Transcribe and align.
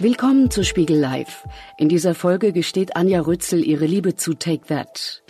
Willkommen 0.00 0.48
zu 0.48 0.62
Spiegel 0.62 0.96
Live. 0.96 1.44
In 1.76 1.88
dieser 1.88 2.14
Folge 2.14 2.52
gesteht 2.52 2.94
Anja 2.94 3.20
Rützel 3.20 3.66
ihre 3.66 3.84
Liebe 3.84 4.14
zu 4.14 4.34
Take 4.34 4.64
That. 4.68 5.24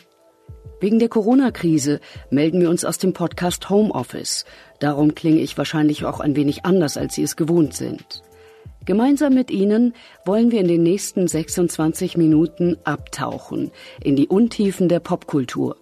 Wegen 0.79 0.99
der 0.99 1.09
Corona-Krise 1.09 2.01
melden 2.29 2.61
wir 2.61 2.69
uns 2.69 2.85
aus 2.85 2.99
dem 2.99 3.15
Podcast 3.15 3.71
Homeoffice. 3.71 4.45
Darum 4.79 5.15
klinge 5.15 5.41
ich 5.41 5.57
wahrscheinlich 5.57 6.05
auch 6.05 6.21
ein 6.21 6.37
wenig 6.37 6.67
anders, 6.67 6.99
als 6.99 7.15
Sie 7.15 7.23
es 7.23 7.37
gewohnt 7.37 7.73
sind. 7.73 8.23
Gemeinsam 8.85 9.33
mit 9.33 9.51
Ihnen 9.51 9.95
wollen 10.27 10.51
wir 10.51 10.61
in 10.61 10.69
den 10.69 10.83
nächsten 10.83 11.27
26 11.27 12.19
Minuten 12.19 12.77
abtauchen 12.85 13.71
in 14.05 14.17
die 14.17 14.29
Untiefen 14.29 14.91
der 14.91 15.01
Popkultur. 15.01 15.77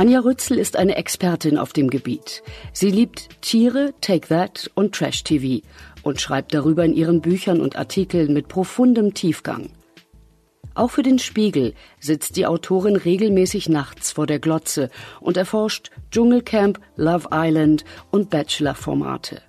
Anja 0.00 0.20
Rützel 0.20 0.56
ist 0.56 0.76
eine 0.76 0.96
Expertin 0.96 1.58
auf 1.58 1.74
dem 1.74 1.90
Gebiet. 1.90 2.42
Sie 2.72 2.90
liebt 2.90 3.42
Tiere, 3.42 3.92
Take 4.00 4.28
That 4.28 4.70
und 4.74 4.94
Trash 4.94 5.24
TV 5.24 5.62
und 6.02 6.22
schreibt 6.22 6.54
darüber 6.54 6.86
in 6.86 6.94
ihren 6.94 7.20
Büchern 7.20 7.60
und 7.60 7.76
Artikeln 7.76 8.32
mit 8.32 8.48
profundem 8.48 9.12
Tiefgang. 9.12 9.72
Auch 10.72 10.90
für 10.90 11.02
den 11.02 11.18
Spiegel 11.18 11.74
sitzt 11.98 12.36
die 12.36 12.46
Autorin 12.46 12.96
regelmäßig 12.96 13.68
nachts 13.68 14.12
vor 14.12 14.26
der 14.26 14.38
Glotze 14.38 14.88
und 15.20 15.36
erforscht 15.36 15.90
Dschungelcamp, 16.10 16.80
Love 16.96 17.28
Island 17.30 17.84
und 18.10 18.30
Bachelor-Formate. 18.30 19.42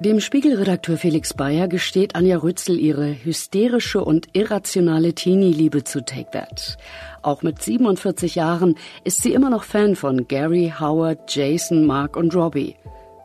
Dem 0.00 0.20
Spiegelredakteur 0.20 0.96
Felix 0.96 1.34
Bayer 1.34 1.66
gesteht 1.66 2.14
Anja 2.14 2.36
Rützel 2.36 2.78
ihre 2.78 3.16
hysterische 3.24 4.04
und 4.04 4.28
irrationale 4.32 5.12
Teenie-Liebe 5.12 5.82
zu 5.82 6.04
Take 6.04 6.30
That. 6.30 6.78
Auch 7.20 7.42
mit 7.42 7.60
47 7.60 8.36
Jahren 8.36 8.76
ist 9.02 9.22
sie 9.22 9.32
immer 9.32 9.50
noch 9.50 9.64
Fan 9.64 9.96
von 9.96 10.28
Gary, 10.28 10.72
Howard, 10.78 11.34
Jason, 11.34 11.84
Mark 11.84 12.16
und 12.16 12.32
Robbie. 12.36 12.76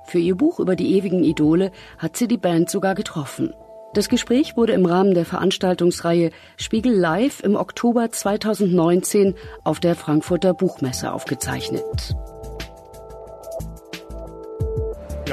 Für 0.07 0.17
ihr 0.17 0.33
Buch 0.33 0.59
über 0.59 0.75
die 0.75 0.95
ewigen 0.97 1.23
Idole 1.23 1.71
hat 1.99 2.17
sie 2.17 2.27
die 2.27 2.37
Band 2.37 2.71
sogar 2.71 2.95
getroffen. 2.95 3.53
Das 3.93 4.09
Gespräch 4.09 4.57
wurde 4.57 4.73
im 4.73 4.87
Rahmen 4.87 5.13
der 5.13 5.25
Veranstaltungsreihe 5.25 6.31
Spiegel 6.57 6.95
Live 6.95 7.41
im 7.43 7.55
Oktober 7.55 8.09
2019 8.09 9.35
auf 9.63 9.79
der 9.79 9.93
Frankfurter 9.93 10.55
Buchmesse 10.55 11.13
aufgezeichnet. 11.13 12.15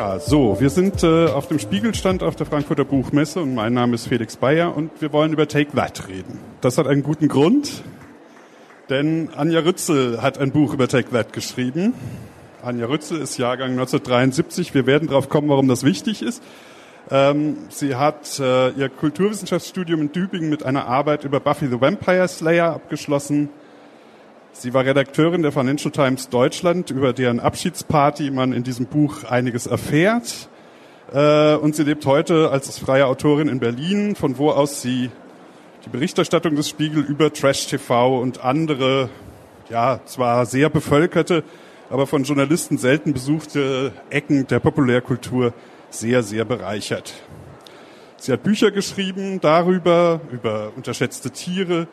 Ja, 0.01 0.19
so, 0.19 0.59
wir 0.59 0.71
sind 0.71 1.03
äh, 1.03 1.27
auf 1.27 1.49
dem 1.49 1.59
Spiegelstand 1.59 2.23
auf 2.23 2.35
der 2.35 2.47
Frankfurter 2.47 2.87
Buchmesse 2.87 3.43
und 3.43 3.55
mein 3.55 3.75
Name 3.75 3.97
ist 3.97 4.09
Felix 4.09 4.35
Bayer 4.35 4.75
und 4.75 4.91
wir 5.03 5.13
wollen 5.13 5.35
über 5.35 5.47
Take 5.47 5.73
That 5.77 6.09
reden. 6.09 6.39
Das 6.63 6.79
hat 6.79 6.87
einen 6.87 7.03
guten 7.03 7.29
Grund, 7.29 7.83
denn 8.89 9.29
Anja 9.37 9.61
Rützel 9.61 10.23
hat 10.23 10.39
ein 10.39 10.53
Buch 10.53 10.73
über 10.73 10.89
Take 10.89 11.11
That 11.11 11.35
geschrieben. 11.35 11.93
Anja 12.63 12.87
Rützel 12.87 13.21
ist 13.21 13.37
Jahrgang 13.37 13.73
1973. 13.73 14.73
Wir 14.73 14.87
werden 14.87 15.09
darauf 15.09 15.29
kommen, 15.29 15.51
warum 15.51 15.69
das 15.69 15.85
wichtig 15.85 16.23
ist. 16.23 16.43
Ähm, 17.11 17.59
sie 17.69 17.95
hat 17.95 18.41
äh, 18.41 18.71
ihr 18.71 18.89
Kulturwissenschaftsstudium 18.89 20.01
in 20.01 20.13
Tübingen 20.13 20.49
mit 20.49 20.65
einer 20.65 20.87
Arbeit 20.87 21.25
über 21.25 21.41
Buffy 21.41 21.67
the 21.67 21.79
Vampire 21.79 22.27
Slayer 22.27 22.73
abgeschlossen. 22.73 23.51
Sie 24.53 24.75
war 24.75 24.85
Redakteurin 24.85 25.43
der 25.43 25.53
Financial 25.53 25.93
Times 25.93 26.29
Deutschland, 26.29 26.91
über 26.91 27.13
deren 27.13 27.41
Abschiedsparty 27.41 28.31
man 28.31 28.53
in 28.53 28.63
diesem 28.63 28.87
Buch 28.87 29.25
einiges 29.25 29.67
erfährt. 29.67 30.49
Äh, 31.13 31.55
und 31.55 31.77
sie 31.77 31.85
lebt 31.85 32.05
heute 32.05 32.51
als 32.51 32.79
freie 32.79 33.07
Autorin 33.07 33.49
in 33.49 33.61
Berlin, 33.61 34.17
von 34.17 34.39
wo 34.39 34.51
aus 34.51 34.83
sie 34.83 35.11
die 35.85 35.89
Berichterstattung 35.89 36.57
des 36.57 36.69
Spiegel 36.69 37.03
über 37.03 37.33
Trash 37.33 37.69
TV 37.69 38.21
und 38.21 38.45
andere, 38.45 39.09
ja, 39.71 40.01
zwar 40.05 40.45
sehr 40.47 40.69
bevölkerte, 40.69 41.43
aber 41.89 42.07
von 42.07 42.25
Journalisten 42.25 42.77
selten 42.77 43.13
besuchte 43.13 43.93
Ecken 44.11 44.47
der 44.47 44.61
Populärkultur 44.61 45.55
sehr, 45.91 46.23
sehr 46.23 46.45
bereichert. 46.45 47.15
Sie 48.17 48.33
hat 48.33 48.43
Bücher 48.43 48.71
geschrieben 48.71 49.41
darüber, 49.41 50.21
über 50.31 50.73
unterschätzte 50.77 51.31
Tiere, 51.31 51.89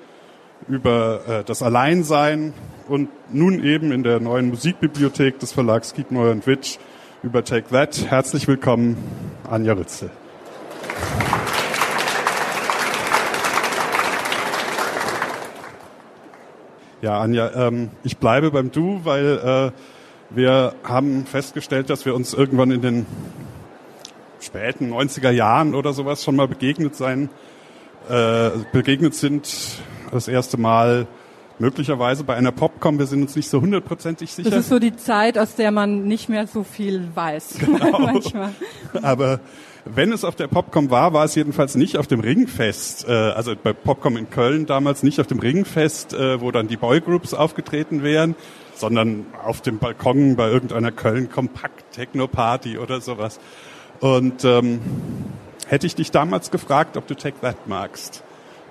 über 0.67 1.21
äh, 1.27 1.43
das 1.43 1.61
Alleinsein 1.61 2.53
und 2.87 3.09
nun 3.31 3.63
eben 3.63 3.91
in 3.91 4.03
der 4.03 4.19
neuen 4.19 4.49
Musikbibliothek 4.49 5.39
des 5.39 5.51
Verlags 5.51 5.93
Kiepenheuer 5.93 6.31
und 6.31 6.47
Witsch 6.47 6.77
über 7.23 7.43
Take 7.43 7.69
That. 7.69 8.09
Herzlich 8.09 8.47
willkommen, 8.47 8.97
Anja 9.49 9.73
Rützel. 9.73 10.09
Ja, 17.01 17.19
Anja, 17.19 17.67
ähm, 17.67 17.91
ich 18.03 18.17
bleibe 18.17 18.51
beim 18.51 18.71
Du, 18.71 19.01
weil 19.03 19.37
äh, 19.37 20.35
wir 20.35 20.73
haben 20.83 21.25
festgestellt, 21.25 21.89
dass 21.89 22.05
wir 22.05 22.15
uns 22.15 22.33
irgendwann 22.33 22.71
in 22.71 22.81
den 22.81 23.05
späten 24.41 24.91
90er 24.91 25.29
Jahren 25.29 25.75
oder 25.75 25.93
sowas 25.93 26.23
schon 26.23 26.35
mal 26.35 26.47
begegnet 26.47 26.95
sein, 26.95 27.29
äh, 28.09 28.49
begegnet 28.73 29.13
sind, 29.13 29.79
das 30.11 30.27
erste 30.27 30.57
Mal 30.57 31.07
möglicherweise 31.59 32.23
bei 32.23 32.35
einer 32.35 32.51
Popcom, 32.51 32.99
wir 32.99 33.07
sind 33.07 33.21
uns 33.23 33.35
nicht 33.35 33.49
so 33.49 33.61
hundertprozentig 33.61 34.31
sicher. 34.31 34.49
Das 34.49 34.59
ist 34.61 34.69
so 34.69 34.79
die 34.79 34.95
Zeit, 34.95 35.37
aus 35.37 35.55
der 35.55 35.71
man 35.71 36.03
nicht 36.03 36.29
mehr 36.29 36.47
so 36.47 36.63
viel 36.63 37.07
weiß. 37.13 37.59
Genau. 37.67 37.99
Manchmal. 37.99 38.53
Aber 39.01 39.39
wenn 39.85 40.11
es 40.11 40.23
auf 40.23 40.35
der 40.35 40.47
Popcom 40.47 40.89
war, 40.89 41.13
war 41.13 41.25
es 41.25 41.35
jedenfalls 41.35 41.75
nicht 41.75 41.97
auf 41.97 42.07
dem 42.07 42.19
Ringfest, 42.19 43.07
äh, 43.07 43.11
also 43.11 43.55
bei 43.61 43.73
Popcom 43.73 44.17
in 44.17 44.29
Köln 44.29 44.65
damals 44.65 45.03
nicht 45.03 45.19
auf 45.19 45.27
dem 45.27 45.39
Ringfest, 45.39 46.13
äh, 46.13 46.41
wo 46.41 46.51
dann 46.51 46.67
die 46.67 46.77
Boygroups 46.77 47.33
aufgetreten 47.33 48.03
wären, 48.03 48.35
sondern 48.75 49.25
auf 49.43 49.61
dem 49.61 49.79
Balkon 49.79 50.35
bei 50.35 50.49
irgendeiner 50.49 50.91
Köln 50.91 51.29
Kompakt 51.29 51.93
Techno 51.93 52.27
Party 52.27 52.77
oder 52.77 53.01
sowas. 53.01 53.39
Und 53.99 54.43
ähm, 54.45 54.79
hätte 55.67 55.87
ich 55.87 55.95
dich 55.95 56.11
damals 56.11 56.51
gefragt, 56.51 56.97
ob 56.97 57.07
du 57.07 57.15
Take 57.15 57.39
That 57.41 57.67
magst, 57.67 58.23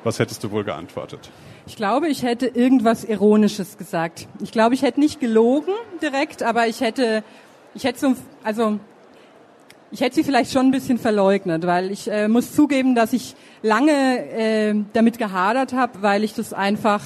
was 0.07 0.21
hättest 0.21 0.45
du 0.45 0.53
wohl 0.53 0.65
geantwortet? 0.65 1.31
Ich 1.67 1.75
glaube, 1.75 2.09
ich 2.09 2.23
hätte 2.23 2.47
irgendwas 2.47 3.05
Ironisches 3.05 3.77
gesagt. 3.77 4.29
Ich 4.41 4.53
glaube, 4.53 4.75
ich 4.75 4.83
hätte 4.83 5.01
nicht 5.01 5.19
gelogen 5.19 5.75
direkt, 6.01 6.45
aber 6.45 6.69
ich 6.69 6.81
hätte, 6.81 7.25
ich 7.75 7.85
hätte 7.85 7.99
so, 7.99 8.15
also 8.45 8.79
ich 9.91 10.01
hätte 10.01 10.15
sie 10.15 10.23
vielleicht 10.23 10.53
schon 10.53 10.67
ein 10.67 10.71
bisschen 10.71 10.99
verleugnet, 10.99 11.67
weil 11.67 11.91
ich 11.91 12.09
äh, 12.09 12.29
muss 12.29 12.55
zugeben, 12.55 12.95
dass 12.95 13.13
ich 13.13 13.35
lange 13.63 13.93
äh, 13.93 14.75
damit 14.93 15.19
gehadert 15.19 15.73
habe, 15.73 16.03
weil 16.03 16.23
ich 16.23 16.35
das 16.35 16.53
einfach 16.53 17.03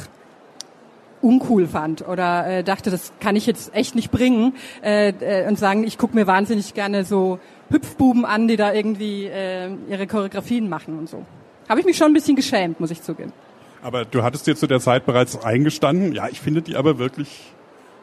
uncool 1.22 1.66
fand 1.66 2.06
oder 2.06 2.46
äh, 2.46 2.64
dachte, 2.64 2.90
das 2.90 3.12
kann 3.18 3.34
ich 3.34 3.46
jetzt 3.46 3.74
echt 3.74 3.94
nicht 3.94 4.10
bringen 4.10 4.54
äh, 4.82 5.08
äh, 5.08 5.48
und 5.48 5.58
sagen, 5.58 5.84
ich 5.84 5.96
gucke 5.96 6.14
mir 6.14 6.26
wahnsinnig 6.26 6.74
gerne 6.74 7.04
so 7.04 7.38
Hüpfbuben 7.70 8.26
an, 8.26 8.46
die 8.46 8.56
da 8.56 8.74
irgendwie 8.74 9.24
äh, 9.24 9.70
ihre 9.88 10.06
Choreografien 10.06 10.68
machen 10.68 10.98
und 10.98 11.08
so. 11.08 11.24
Habe 11.70 11.78
ich 11.78 11.86
mich 11.86 11.96
schon 11.96 12.08
ein 12.08 12.14
bisschen 12.14 12.34
geschämt, 12.34 12.80
muss 12.80 12.90
ich 12.90 13.00
zugeben. 13.00 13.32
Aber 13.80 14.04
du 14.04 14.24
hattest 14.24 14.44
dir 14.48 14.56
zu 14.56 14.66
der 14.66 14.80
Zeit 14.80 15.06
bereits 15.06 15.40
eingestanden. 15.40 16.12
Ja, 16.12 16.26
ich 16.28 16.40
finde 16.40 16.62
die 16.62 16.74
aber 16.74 16.98
wirklich 16.98 17.28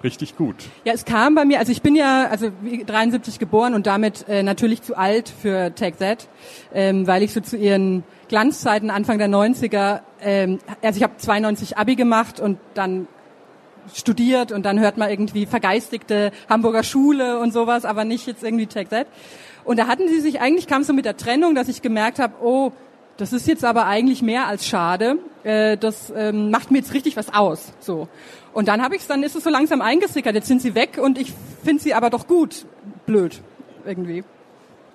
richtig 0.06 0.38
gut. 0.38 0.56
Ja, 0.86 0.94
es 0.94 1.04
kam 1.04 1.36
bei 1.36 1.44
mir, 1.44 1.60
also 1.60 1.74
ich 1.74 1.82
bin 1.82 1.94
ja 1.94 2.28
also 2.28 2.50
73 2.86 3.40
geboren 3.40 3.74
und 3.74 3.86
damit 3.86 4.26
äh, 4.30 4.42
natürlich 4.42 4.84
zu 4.84 4.96
alt 4.96 5.28
für 5.28 5.76
Take 5.76 5.98
That, 5.98 6.30
ähm, 6.74 7.08
weil 7.08 7.24
ich 7.24 7.34
so 7.34 7.42
zu 7.42 7.58
ihren 7.58 8.06
Glanzzeiten 8.30 8.90
Anfang 8.90 9.18
der 9.18 9.28
90er, 9.28 10.00
ähm, 10.22 10.60
also 10.82 10.96
ich 10.96 11.04
habe 11.04 11.18
92 11.18 11.78
Abi 11.78 11.96
gemacht 11.96 12.40
und 12.40 12.60
dann 12.74 13.06
studiert 13.94 14.54
und 14.54 14.66
dann 14.66 14.80
hört 14.80 14.98
man 14.98 15.10
irgendwie 15.10 15.46
vergeistigte 15.46 16.32
Hamburger 16.48 16.84
Schule 16.84 17.38
und 17.40 17.52
sowas, 17.52 17.84
aber 17.84 18.06
nicht 18.06 18.28
jetzt 18.28 18.44
irgendwie 18.44 18.68
Take 18.68 18.90
That. 18.90 19.08
Und 19.66 19.78
da 19.78 19.88
hatten 19.88 20.08
sie 20.08 20.22
sich, 20.22 20.40
eigentlich 20.40 20.68
kam 20.68 20.84
es 20.84 20.88
so 20.88 20.94
mit 20.94 21.04
der 21.04 21.18
Trennung, 21.18 21.54
dass 21.54 21.68
ich 21.68 21.82
gemerkt 21.82 22.20
habe, 22.20 22.36
oh, 22.42 22.72
das 23.18 23.34
ist 23.34 23.48
jetzt 23.48 23.66
aber 23.66 23.86
eigentlich 23.86 24.22
mehr 24.22 24.48
als 24.48 24.66
schade. 24.66 25.18
Äh, 25.44 25.78
das 25.78 26.14
ähm, 26.16 26.52
macht 26.52 26.72
mir 26.72 26.80
jetzt 26.80 26.94
richtig 26.94 27.18
was 27.18 27.34
aus. 27.34 27.74
So. 27.80 28.08
Und 28.54 28.68
dann 28.68 28.82
habe 28.82 28.96
ich 28.96 29.06
dann 29.08 29.24
ist 29.24 29.36
es 29.36 29.44
so 29.44 29.50
langsam 29.50 29.82
eingesickert. 29.82 30.36
Jetzt 30.36 30.48
sind 30.48 30.62
sie 30.62 30.76
weg 30.76 31.00
und 31.02 31.18
ich 31.18 31.34
finde 31.64 31.84
sie 31.84 31.94
aber 31.94 32.10
doch 32.10 32.28
gut. 32.28 32.66
Blöd 33.06 33.42
irgendwie. 33.86 34.24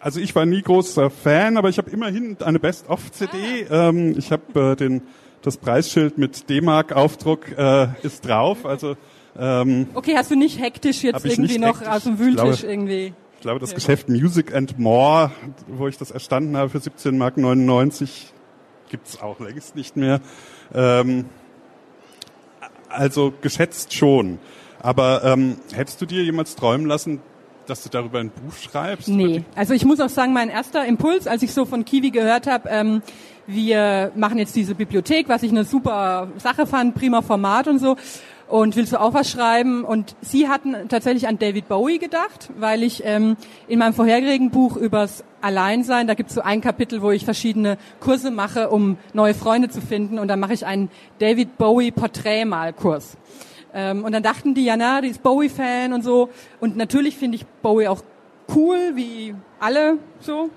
Also 0.01 0.19
ich 0.19 0.35
war 0.35 0.47
nie 0.47 0.63
großer 0.63 1.11
Fan, 1.11 1.57
aber 1.57 1.69
ich 1.69 1.79
habe 1.79 1.91
immerhin 1.91 2.37
eine 2.43 2.59
Best-of-CD. 2.59 3.67
Ah. 3.71 3.89
Ähm, 3.89 4.17
ich 4.19 4.33
habe 4.33 4.73
äh, 4.73 4.77
den 4.77 5.03
das 5.43 5.57
Preisschild 5.57 6.19
mit 6.19 6.49
D-Mark-Aufdruck 6.49 7.57
äh, 7.59 7.89
ist 8.03 8.27
drauf. 8.27 8.65
Also 8.65 8.97
ähm, 9.39 9.89
okay, 9.95 10.15
hast 10.17 10.31
du 10.31 10.37
nicht 10.37 10.61
hektisch 10.61 11.03
jetzt 11.03 11.25
irgendwie 11.25 11.59
noch 11.59 11.83
aus 11.87 12.05
dem 12.05 12.19
Wühltisch 12.19 12.61
glaube, 12.61 12.73
irgendwie? 12.73 13.15
Ich 13.43 13.45
glaube, 13.45 13.59
das 13.59 13.71
ja. 13.71 13.75
Geschäft 13.75 14.09
Music 14.09 14.55
and 14.55 14.79
More, 14.79 15.33
wo 15.67 15.89
ich 15.89 15.99
das 15.99 16.13
erstanden 16.13 16.57
habe 16.57 16.71
für 16.71 16.79
17 16.79 17.19
Mark 17.19 17.37
99, 17.37 18.33
gibt's 18.89 19.21
auch 19.21 19.41
längst 19.41 19.75
nicht 19.75 19.97
mehr. 19.97 20.21
Ähm, 20.73 21.25
also 22.89 23.35
geschätzt 23.41 23.95
schon. 23.95 24.39
Aber 24.81 25.25
ähm, 25.25 25.57
hättest 25.75 26.01
du 26.01 26.07
dir 26.07 26.23
jemals 26.23 26.55
träumen 26.55 26.87
lassen, 26.87 27.21
dass 27.67 27.83
du 27.83 27.89
darüber 27.89 28.21
ein 28.21 28.31
Buch 28.31 28.55
schreibst? 28.55 29.09
Nee, 29.09 29.43
also 29.57 29.75
ich 29.75 29.85
muss 29.85 29.99
auch 29.99 30.09
sagen, 30.09 30.33
mein 30.33 30.49
erster 30.49 30.87
Impuls, 30.87 31.27
als 31.27 31.43
ich 31.43 31.53
so 31.53 31.65
von 31.65 31.85
Kiwi 31.85 32.13
gehört 32.13 32.47
habe, 32.47 32.69
ähm, 32.69 33.03
wir 33.49 34.13
machen 34.15 34.39
jetzt 34.39 34.55
diese 34.55 34.77
Bibliothek, 34.77 35.29
was 35.29 35.43
ich 35.43 35.51
eine 35.51 35.65
super 35.65 36.29
Sache 36.37 36.65
fand, 36.65 36.95
prima 36.95 37.23
Format 37.23 37.67
und 37.67 37.81
so. 37.81 37.97
Und 38.53 38.77
willst 38.77 38.93
du 38.93 39.01
auch 39.01 39.15
was 39.15 39.31
schreiben? 39.31 39.83
Und 39.83 40.15
sie 40.21 40.47
hatten 40.47 40.77
tatsächlich 40.91 41.27
an 41.27 41.39
David 41.39 41.69
Bowie 41.69 41.99
gedacht, 41.99 42.51
weil 42.59 42.83
ich 42.83 43.03
ähm, 43.03 43.39
in 43.67 43.79
meinem 43.79 43.95
vorherigen 43.95 44.51
Buch 44.51 44.77
übers 44.77 45.25
Alleinsein, 45.41 46.07
da 46.07 46.13
gibt 46.13 46.29
es 46.29 46.35
so 46.35 46.43
ein 46.43 46.61
Kapitel, 46.61 47.01
wo 47.01 47.11
ich 47.11 47.25
verschiedene 47.25 47.79
Kurse 47.99 48.31
mache, 48.31 48.69
um 48.69 48.99
neue 49.15 49.33
Freunde 49.33 49.71
zu 49.71 49.81
finden. 49.81 50.19
Und 50.19 50.29
da 50.29 50.37
mache 50.37 50.53
ich 50.53 50.67
einen 50.67 50.91
David 51.19 51.57
Bowie 51.57 51.93
Porträtmalkurs. 51.93 53.17
Ähm, 53.73 54.05
und 54.05 54.13
dann 54.13 54.23
dachten 54.23 54.53
die, 54.53 54.67
ja, 54.67 54.77
na, 54.77 55.01
die 55.01 55.09
ist 55.09 55.23
Bowie-Fan 55.23 55.95
und 55.95 56.05
so. 56.05 56.29
Und 56.61 56.77
natürlich 56.77 57.17
finde 57.17 57.37
ich 57.37 57.47
Bowie 57.63 57.89
auch 57.89 58.03
cool, 58.55 58.93
wie 58.97 59.35
alle 59.61 59.97
so. 60.21 60.51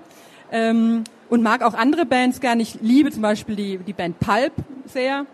Ähm, 0.52 1.04
und 1.30 1.42
mag 1.42 1.62
auch 1.62 1.72
andere 1.72 2.04
Bands 2.04 2.40
gern. 2.40 2.60
Ich 2.60 2.78
liebe 2.82 3.10
zum 3.10 3.22
Beispiel 3.22 3.56
die, 3.56 3.78
die 3.78 3.94
Band 3.94 4.20
Pulp 4.20 4.52
sehr 4.84 5.24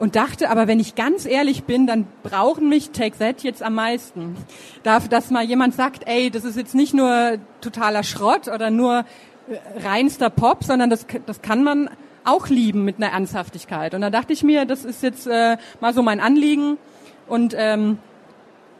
und 0.00 0.16
dachte, 0.16 0.48
aber 0.48 0.66
wenn 0.66 0.80
ich 0.80 0.94
ganz 0.94 1.26
ehrlich 1.26 1.64
bin, 1.64 1.86
dann 1.86 2.06
brauchen 2.22 2.70
mich 2.70 2.90
Take 2.90 3.18
That 3.18 3.42
jetzt 3.42 3.62
am 3.62 3.74
meisten. 3.74 4.34
Darf, 4.82 5.08
dass 5.08 5.30
mal 5.30 5.44
jemand 5.44 5.74
sagt, 5.74 6.04
ey, 6.06 6.30
das 6.30 6.44
ist 6.44 6.56
jetzt 6.56 6.74
nicht 6.74 6.94
nur 6.94 7.36
totaler 7.60 8.02
Schrott 8.02 8.48
oder 8.48 8.70
nur 8.70 9.04
äh, 9.48 9.86
reinster 9.86 10.30
Pop, 10.30 10.64
sondern 10.64 10.88
das, 10.88 11.06
das 11.26 11.42
kann 11.42 11.62
man 11.62 11.90
auch 12.24 12.48
lieben 12.48 12.84
mit 12.84 12.96
einer 12.96 13.12
Ernsthaftigkeit. 13.12 13.94
Und 13.94 14.00
da 14.00 14.08
dachte 14.08 14.32
ich 14.32 14.42
mir, 14.42 14.64
das 14.64 14.86
ist 14.86 15.02
jetzt 15.02 15.26
äh, 15.26 15.58
mal 15.80 15.92
so 15.92 16.02
mein 16.02 16.18
Anliegen 16.18 16.78
und 17.28 17.54
ähm, 17.56 17.98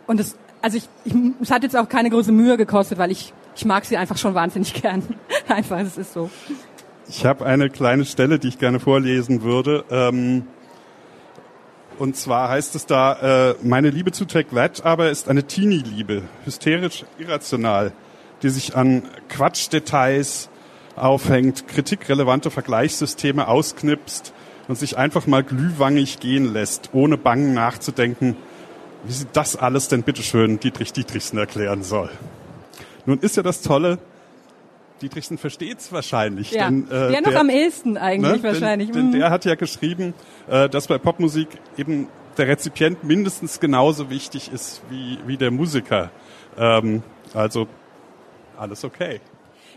und 0.06 0.20
es 0.20 0.36
also 0.62 0.78
ich, 0.78 0.88
ich 1.04 1.14
es 1.40 1.50
hat 1.50 1.62
jetzt 1.62 1.76
auch 1.76 1.88
keine 1.88 2.08
große 2.08 2.32
Mühe 2.32 2.56
gekostet, 2.56 2.96
weil 2.96 3.10
ich 3.10 3.34
ich 3.54 3.66
mag 3.66 3.84
sie 3.84 3.98
einfach 3.98 4.16
schon 4.16 4.34
wahnsinnig 4.34 4.72
gern. 4.82 5.02
einfach, 5.48 5.80
es 5.80 5.98
ist 5.98 6.14
so. 6.14 6.30
Ich 7.08 7.26
habe 7.26 7.44
eine 7.44 7.68
kleine 7.68 8.06
Stelle, 8.06 8.38
die 8.38 8.48
ich 8.48 8.58
gerne 8.58 8.80
vorlesen 8.80 9.42
würde. 9.42 9.84
Ähm 9.90 10.44
und 12.00 12.16
zwar 12.16 12.48
heißt 12.48 12.74
es 12.76 12.86
da, 12.86 13.50
äh, 13.50 13.54
meine 13.62 13.90
Liebe 13.90 14.10
zu 14.10 14.24
Take 14.24 14.54
That 14.54 14.86
aber 14.86 15.10
ist 15.10 15.28
eine 15.28 15.44
Teenie-Liebe, 15.44 16.22
hysterisch 16.46 17.04
irrational, 17.18 17.92
die 18.42 18.48
sich 18.48 18.74
an 18.74 19.02
Quatschdetails 19.28 20.48
aufhängt, 20.96 21.68
kritikrelevante 21.68 22.50
Vergleichssysteme 22.50 23.48
ausknipst 23.48 24.32
und 24.66 24.78
sich 24.78 24.96
einfach 24.96 25.26
mal 25.26 25.44
glühwangig 25.44 26.20
gehen 26.20 26.50
lässt, 26.54 26.88
ohne 26.94 27.18
Bangen 27.18 27.52
nachzudenken, 27.52 28.34
wie 29.04 29.12
sie 29.12 29.26
das 29.34 29.56
alles 29.56 29.88
denn 29.88 30.02
bitteschön 30.02 30.58
Dietrich 30.58 30.94
Dietrichsen 30.94 31.38
erklären 31.38 31.82
soll. 31.82 32.08
Nun 33.04 33.18
ist 33.18 33.36
ja 33.36 33.42
das 33.42 33.60
Tolle, 33.60 33.98
Dietrichsen 35.00 35.38
versteht's 35.38 35.92
wahrscheinlich. 35.92 36.52
Ja, 36.52 36.66
denn, 36.66 36.86
äh, 36.86 37.10
der 37.10 37.20
noch 37.22 37.30
der, 37.30 37.40
am 37.40 37.48
ehesten 37.50 37.96
eigentlich 37.96 38.42
ne, 38.42 38.48
wahrscheinlich. 38.48 38.90
Denn, 38.90 39.10
denn 39.10 39.20
der 39.20 39.30
hat 39.30 39.44
ja 39.44 39.54
geschrieben, 39.54 40.14
äh, 40.48 40.68
dass 40.68 40.86
bei 40.86 40.98
Popmusik 40.98 41.48
eben 41.76 42.08
der 42.36 42.48
Rezipient 42.48 43.04
mindestens 43.04 43.60
genauso 43.60 44.10
wichtig 44.10 44.52
ist 44.52 44.82
wie, 44.90 45.18
wie 45.26 45.36
der 45.36 45.50
Musiker. 45.50 46.10
Ähm, 46.56 47.02
also 47.34 47.66
alles 48.56 48.84
okay. 48.84 49.20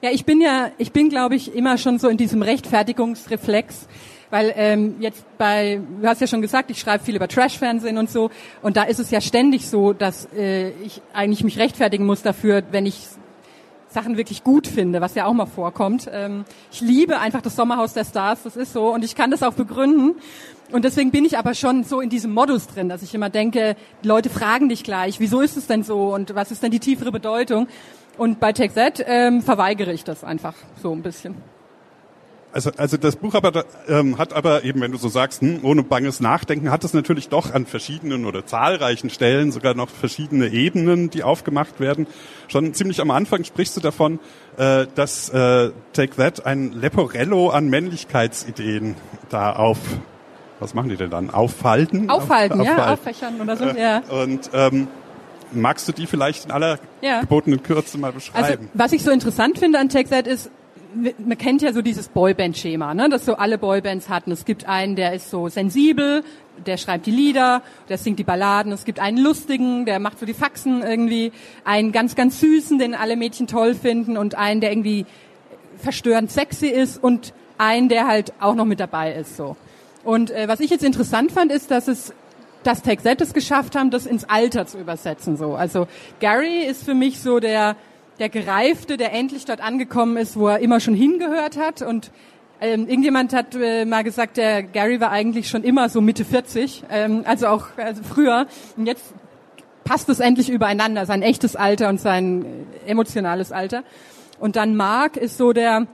Ja, 0.01 0.09
ich 0.11 0.25
bin 0.25 0.41
ja, 0.41 0.71
ich 0.77 0.91
bin, 0.91 1.09
glaube 1.09 1.35
ich, 1.35 1.55
immer 1.55 1.77
schon 1.77 1.97
so 1.97 2.09
in 2.09 2.17
diesem 2.17 2.41
Rechtfertigungsreflex, 2.41 3.87
weil 4.29 4.51
ähm, 4.57 4.95
jetzt 4.99 5.25
bei, 5.37 5.79
du 6.01 6.07
hast 6.07 6.19
ja 6.19 6.27
schon 6.27 6.41
gesagt, 6.41 6.69
ich 6.71 6.79
schreibe 6.79 7.03
viel 7.03 7.15
über 7.15 7.27
Trash-Fernsehen 7.27 7.97
und 7.97 8.09
so, 8.09 8.29
und 8.61 8.75
da 8.75 8.83
ist 8.83 8.99
es 8.99 9.11
ja 9.11 9.21
ständig 9.21 9.69
so, 9.69 9.93
dass 9.93 10.27
äh, 10.35 10.71
ich 10.83 11.01
eigentlich 11.13 11.45
mich 11.45 11.57
rechtfertigen 11.57 12.05
muss 12.05 12.21
dafür, 12.21 12.63
wenn 12.71 12.85
ich 12.85 13.07
Sachen 13.93 14.17
wirklich 14.17 14.43
gut 14.43 14.67
finde, 14.67 15.01
was 15.01 15.15
ja 15.15 15.25
auch 15.25 15.33
mal 15.33 15.45
vorkommt. 15.45 16.09
Ähm, 16.11 16.45
ich 16.71 16.81
liebe 16.81 17.19
einfach 17.19 17.41
das 17.41 17.55
Sommerhaus 17.55 17.93
der 17.93 18.05
Stars, 18.05 18.43
das 18.43 18.55
ist 18.55 18.73
so, 18.73 18.93
und 18.93 19.03
ich 19.05 19.15
kann 19.15 19.31
das 19.31 19.43
auch 19.43 19.53
begründen. 19.53 20.15
Und 20.71 20.85
deswegen 20.85 21.11
bin 21.11 21.23
ich 21.25 21.37
aber 21.37 21.53
schon 21.53 21.83
so 21.83 22.01
in 22.01 22.09
diesem 22.09 22.33
Modus 22.33 22.67
drin, 22.67 22.89
dass 22.89 23.03
ich 23.03 23.13
immer 23.13 23.29
denke, 23.29 23.75
Leute 24.01 24.29
fragen 24.29 24.69
dich 24.69 24.83
gleich, 24.83 25.19
wieso 25.19 25.41
ist 25.41 25.55
es 25.55 25.67
denn 25.67 25.83
so 25.83 26.13
und 26.13 26.35
was 26.35 26.51
ist 26.51 26.63
denn 26.63 26.71
die 26.71 26.79
tiefere 26.79 27.11
Bedeutung? 27.11 27.67
Und 28.17 28.39
bei 28.39 28.53
TechZ 28.53 29.03
ähm, 29.05 29.41
verweigere 29.41 29.93
ich 29.93 30.03
das 30.03 30.23
einfach 30.23 30.55
so 30.81 30.91
ein 30.91 31.01
bisschen. 31.01 31.35
Also, 32.53 32.69
also 32.77 32.97
das 32.97 33.15
Buch 33.15 33.33
aber 33.33 33.65
ähm, 33.87 34.19
hat 34.19 34.31
aber 34.33 34.63
eben, 34.63 34.79
wenn 34.81 34.91
du 34.91 34.99
so 34.99 35.09
sagst, 35.09 35.41
hm, 35.41 35.61
ohne 35.63 35.81
banges 35.81 36.19
Nachdenken, 36.19 36.69
hat 36.69 36.83
es 36.83 36.93
natürlich 36.93 37.29
doch 37.29 37.51
an 37.51 37.65
verschiedenen 37.65 38.25
oder 38.25 38.45
zahlreichen 38.45 39.09
Stellen 39.09 39.51
sogar 39.51 39.73
noch 39.73 39.89
verschiedene 39.89 40.49
Ebenen, 40.49 41.09
die 41.09 41.23
aufgemacht 41.23 41.79
werden. 41.79 42.05
Schon 42.47 42.73
ziemlich 42.75 43.01
am 43.01 43.09
Anfang 43.09 43.43
sprichst 43.43 43.75
du 43.75 43.81
davon, 43.81 44.19
äh, 44.57 44.85
dass 44.93 45.29
äh, 45.29 45.71
Take 45.93 46.15
That 46.17 46.45
ein 46.45 46.73
Leporello 46.73 47.49
an 47.49 47.69
Männlichkeitsideen 47.69 48.95
da 49.29 49.53
auf 49.53 49.79
was 50.59 50.73
machen 50.73 50.89
die 50.89 50.95
denn 50.95 51.09
dann? 51.09 51.29
Auffalten? 51.29 52.09
Aufhalten, 52.09 52.61
auf, 52.61 52.65
ja, 52.65 52.93
auffächern 52.93 53.41
oder 53.41 53.57
so, 53.57 53.65
ja. 53.65 54.01
Und 54.09 54.49
ähm, 54.53 54.87
magst 55.51 55.87
du 55.87 55.91
die 55.91 56.07
vielleicht 56.07 56.45
in 56.45 56.51
aller 56.51 56.79
ja. 57.01 57.19
gebotenen 57.21 57.61
Kürze 57.63 57.97
mal 57.97 58.13
beschreiben? 58.13 58.45
Also, 58.45 58.59
was 58.73 58.91
ich 58.93 59.03
so 59.03 59.11
interessant 59.11 59.59
finde 59.59 59.79
an 59.79 59.89
Take 59.89 60.09
That 60.09 60.25
ist, 60.25 60.49
man 60.95 61.37
kennt 61.37 61.61
ja 61.61 61.73
so 61.73 61.81
dieses 61.81 62.07
Boyband-Schema, 62.09 62.93
ne, 62.93 63.09
das 63.09 63.25
so 63.25 63.35
alle 63.35 63.57
Boybands 63.57 64.09
hatten. 64.09 64.31
Es 64.31 64.45
gibt 64.45 64.67
einen, 64.67 64.95
der 64.95 65.13
ist 65.13 65.29
so 65.29 65.49
sensibel, 65.49 66.23
der 66.65 66.77
schreibt 66.77 67.05
die 67.05 67.11
Lieder, 67.11 67.61
der 67.89 67.97
singt 67.97 68.19
die 68.19 68.23
Balladen. 68.23 68.71
Es 68.71 68.85
gibt 68.85 68.99
einen 68.99 69.17
lustigen, 69.17 69.85
der 69.85 69.99
macht 69.99 70.19
so 70.19 70.25
die 70.25 70.33
Faxen 70.33 70.81
irgendwie. 70.81 71.31
Einen 71.65 71.91
ganz, 71.91 72.15
ganz 72.15 72.39
süßen, 72.39 72.77
den 72.79 72.95
alle 72.95 73.15
Mädchen 73.15 73.47
toll 73.47 73.75
finden 73.75 74.17
und 74.17 74.35
einen, 74.35 74.61
der 74.61 74.71
irgendwie 74.71 75.05
verstörend 75.77 76.31
sexy 76.31 76.67
ist 76.67 77.03
und 77.03 77.33
einen, 77.57 77.89
der 77.89 78.07
halt 78.07 78.33
auch 78.39 78.55
noch 78.55 78.65
mit 78.65 78.79
dabei 78.79 79.13
ist, 79.13 79.37
so. 79.37 79.55
Und 80.03 80.31
äh, 80.31 80.47
was 80.47 80.59
ich 80.59 80.69
jetzt 80.69 80.83
interessant 80.83 81.31
fand, 81.31 81.51
ist, 81.51 81.71
dass 81.71 81.87
es 81.87 82.13
dass 82.63 82.81
Take 82.81 83.01
es 83.19 83.33
geschafft 83.33 83.75
haben, 83.75 83.91
das 83.91 84.05
ins 84.05 84.23
Alter 84.23 84.65
zu 84.65 84.79
übersetzen. 84.79 85.35
So, 85.35 85.55
also 85.55 85.87
Gary 86.21 86.63
ist 86.63 86.83
für 86.85 86.93
mich 86.93 87.19
so 87.19 87.39
der 87.39 87.75
der 88.19 88.29
Gereifte, 88.29 88.97
der 88.97 89.13
endlich 89.13 89.45
dort 89.45 89.61
angekommen 89.61 90.17
ist, 90.17 90.37
wo 90.37 90.47
er 90.47 90.59
immer 90.59 90.79
schon 90.79 90.93
hingehört 90.93 91.57
hat. 91.57 91.81
Und 91.81 92.11
ähm, 92.61 92.87
irgendjemand 92.87 93.33
hat 93.33 93.55
äh, 93.55 93.85
mal 93.85 94.03
gesagt, 94.03 94.37
der 94.37 94.63
Gary 94.63 94.99
war 94.99 95.11
eigentlich 95.11 95.49
schon 95.49 95.63
immer 95.63 95.89
so 95.89 96.01
Mitte 96.01 96.25
40, 96.25 96.83
ähm, 96.89 97.23
also 97.25 97.47
auch 97.47 97.67
also 97.77 98.03
früher. 98.03 98.47
Und 98.77 98.85
jetzt 98.85 99.13
passt 99.83 100.07
es 100.09 100.19
endlich 100.19 100.49
übereinander, 100.49 101.05
sein 101.05 101.21
echtes 101.21 101.55
Alter 101.55 101.89
und 101.89 101.99
sein 101.99 102.45
emotionales 102.85 103.51
Alter. 103.51 103.83
Und 104.39 104.55
dann 104.55 104.75
Mark 104.75 105.17
ist 105.17 105.37
so 105.37 105.53
der 105.53 105.87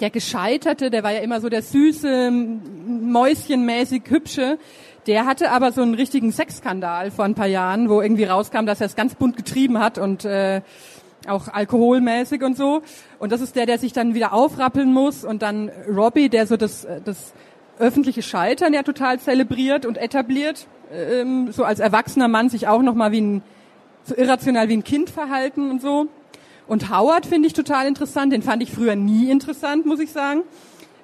der 0.00 0.10
Gescheiterte, 0.10 0.90
der 0.90 1.02
war 1.02 1.12
ja 1.12 1.20
immer 1.20 1.40
so 1.40 1.48
der 1.48 1.62
süße, 1.62 2.30
mäuschenmäßig 2.30 4.02
hübsche. 4.08 4.58
Der 5.06 5.24
hatte 5.24 5.50
aber 5.52 5.72
so 5.72 5.82
einen 5.82 5.94
richtigen 5.94 6.32
Sexskandal 6.32 7.10
vor 7.10 7.24
ein 7.24 7.34
paar 7.34 7.46
Jahren, 7.46 7.88
wo 7.88 8.00
irgendwie 8.00 8.24
rauskam, 8.24 8.66
dass 8.66 8.80
er 8.80 8.86
es 8.86 8.96
ganz 8.96 9.14
bunt 9.14 9.36
getrieben 9.36 9.78
hat 9.78 9.98
und 9.98 10.24
äh, 10.24 10.62
auch 11.28 11.48
alkoholmäßig 11.48 12.42
und 12.42 12.56
so. 12.56 12.82
Und 13.18 13.32
das 13.32 13.40
ist 13.40 13.56
der, 13.56 13.66
der 13.66 13.78
sich 13.78 13.92
dann 13.92 14.14
wieder 14.14 14.32
aufrappeln 14.32 14.92
muss. 14.92 15.24
Und 15.24 15.42
dann 15.42 15.70
Robbie, 15.88 16.28
der 16.28 16.46
so 16.46 16.56
das, 16.56 16.86
das 17.04 17.32
öffentliche 17.78 18.22
Scheitern 18.22 18.72
ja 18.72 18.82
total 18.82 19.18
zelebriert 19.20 19.86
und 19.86 19.98
etabliert, 19.98 20.66
ähm, 20.92 21.52
so 21.52 21.64
als 21.64 21.80
erwachsener 21.80 22.28
Mann 22.28 22.48
sich 22.48 22.68
auch 22.68 22.82
nochmal 22.82 23.12
wie 23.12 23.20
ein, 23.20 23.42
so 24.04 24.14
irrational 24.16 24.68
wie 24.68 24.76
ein 24.76 24.84
Kind 24.84 25.10
verhalten 25.10 25.70
und 25.70 25.82
so. 25.82 26.08
Und 26.66 26.90
Howard 26.90 27.26
finde 27.26 27.46
ich 27.46 27.52
total 27.52 27.86
interessant. 27.86 28.32
Den 28.32 28.42
fand 28.42 28.62
ich 28.62 28.72
früher 28.72 28.96
nie 28.96 29.30
interessant, 29.30 29.86
muss 29.86 30.00
ich 30.00 30.10
sagen. 30.10 30.42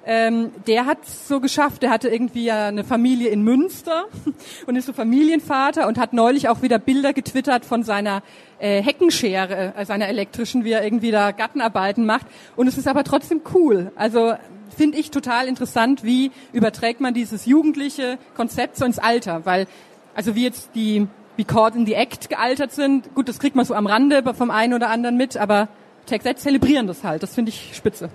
Ähm, 0.05 0.51
der 0.67 0.85
hat 0.85 1.05
so 1.05 1.39
geschafft, 1.39 1.81
der 1.81 1.89
hatte 1.89 2.09
irgendwie 2.09 2.43
ja 2.43 2.67
eine 2.67 2.83
Familie 2.83 3.29
in 3.29 3.41
Münster 3.41 4.05
und 4.67 4.75
ist 4.75 4.87
so 4.87 4.93
Familienvater 4.93 5.87
und 5.87 5.97
hat 5.97 6.11
neulich 6.11 6.49
auch 6.49 6.61
wieder 6.61 6.77
Bilder 6.77 7.13
getwittert 7.13 7.63
von 7.63 7.83
seiner 7.83 8.21
äh, 8.59 8.81
Heckenschere, 8.81 9.73
äh, 9.77 9.85
seiner 9.85 10.09
elektrischen, 10.09 10.65
wie 10.65 10.71
er 10.71 10.83
irgendwie 10.83 11.11
da 11.11 11.31
Gartenarbeiten 11.31 12.05
macht. 12.05 12.25
Und 12.57 12.67
es 12.67 12.77
ist 12.77 12.87
aber 12.87 13.05
trotzdem 13.05 13.41
cool. 13.53 13.93
Also 13.95 14.33
finde 14.75 14.97
ich 14.97 15.09
total 15.09 15.47
interessant, 15.47 16.03
wie 16.03 16.31
überträgt 16.51 16.99
man 16.99 17.13
dieses 17.13 17.45
jugendliche 17.45 18.17
Konzept 18.35 18.75
so 18.75 18.83
ins 18.83 18.99
Alter, 18.99 19.45
weil 19.45 19.67
also 20.15 20.35
wie 20.35 20.43
jetzt 20.43 20.71
die 20.75 21.07
wie 21.37 21.45
Caught 21.45 21.75
in 21.75 21.85
the 21.85 21.93
Act 21.93 22.29
gealtert 22.29 22.73
sind, 22.73 23.15
gut, 23.15 23.27
das 23.27 23.39
kriegt 23.39 23.55
man 23.55 23.65
so 23.65 23.73
am 23.73 23.87
Rande 23.87 24.21
vom 24.35 24.51
einen 24.51 24.73
oder 24.73 24.89
anderen 24.89 25.17
mit, 25.17 25.35
aber 25.37 25.67
Tech 26.05 26.21
zelebrieren 26.35 26.85
das 26.85 27.03
halt, 27.03 27.23
das 27.23 27.33
finde 27.33 27.49
ich 27.49 27.71
spitze 27.73 28.09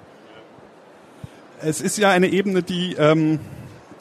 es 1.62 1.80
ist 1.80 1.98
ja 1.98 2.10
eine 2.10 2.28
Ebene, 2.28 2.62
die, 2.62 2.94
ähm, 2.94 3.40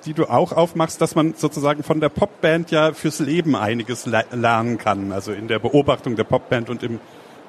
die 0.05 0.13
du 0.13 0.25
auch 0.25 0.51
aufmachst, 0.51 1.01
dass 1.01 1.15
man 1.15 1.33
sozusagen 1.35 1.83
von 1.83 1.99
der 1.99 2.09
Popband 2.09 2.71
ja 2.71 2.93
fürs 2.93 3.19
Leben 3.19 3.55
einiges 3.55 4.05
lernen 4.05 4.77
kann. 4.77 5.11
Also 5.11 5.31
in 5.31 5.47
der 5.47 5.59
Beobachtung 5.59 6.15
der 6.15 6.23
Popband 6.23 6.69
und 6.69 6.83
im 6.83 6.99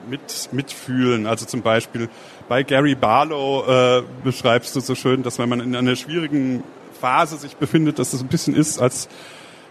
mit, 0.08 0.48
Mitfühlen. 0.52 1.26
Also 1.26 1.46
zum 1.46 1.62
Beispiel 1.62 2.08
bei 2.48 2.62
Gary 2.62 2.94
Barlow 2.94 3.64
äh, 3.66 4.02
beschreibst 4.24 4.74
du 4.76 4.80
so 4.80 4.94
schön, 4.94 5.22
dass 5.22 5.38
wenn 5.38 5.48
man 5.48 5.60
in 5.60 5.74
einer 5.74 5.96
schwierigen 5.96 6.62
Phase 7.00 7.36
sich 7.36 7.56
befindet, 7.56 7.98
dass 7.98 8.12
es 8.12 8.22
ein 8.22 8.28
bisschen 8.28 8.54
ist, 8.54 8.80
als 8.80 9.08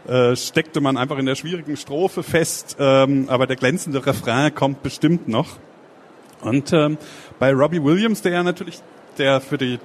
äh, 0.07 0.35
steckte 0.35 0.79
man 0.79 0.97
einfach 0.97 1.17
in 1.17 1.25
der 1.25 1.35
schwierigen 1.35 1.75
Strophe 1.75 2.23
fest, 2.23 2.77
ähm, 2.79 3.25
aber 3.29 3.47
der 3.47 3.57
glänzende 3.57 4.05
Refrain 4.05 4.53
kommt 4.53 4.83
bestimmt 4.83 5.27
noch. 5.27 5.57
Und 6.41 6.71
ähm, 6.71 6.97
bei 7.39 7.51
Robbie 7.51 7.83
Williams, 7.83 8.21
der 8.21 8.33
ja 8.33 8.43
natürlich 8.43 8.79
der 9.17 9.41
für 9.41 9.57
die 9.57 9.79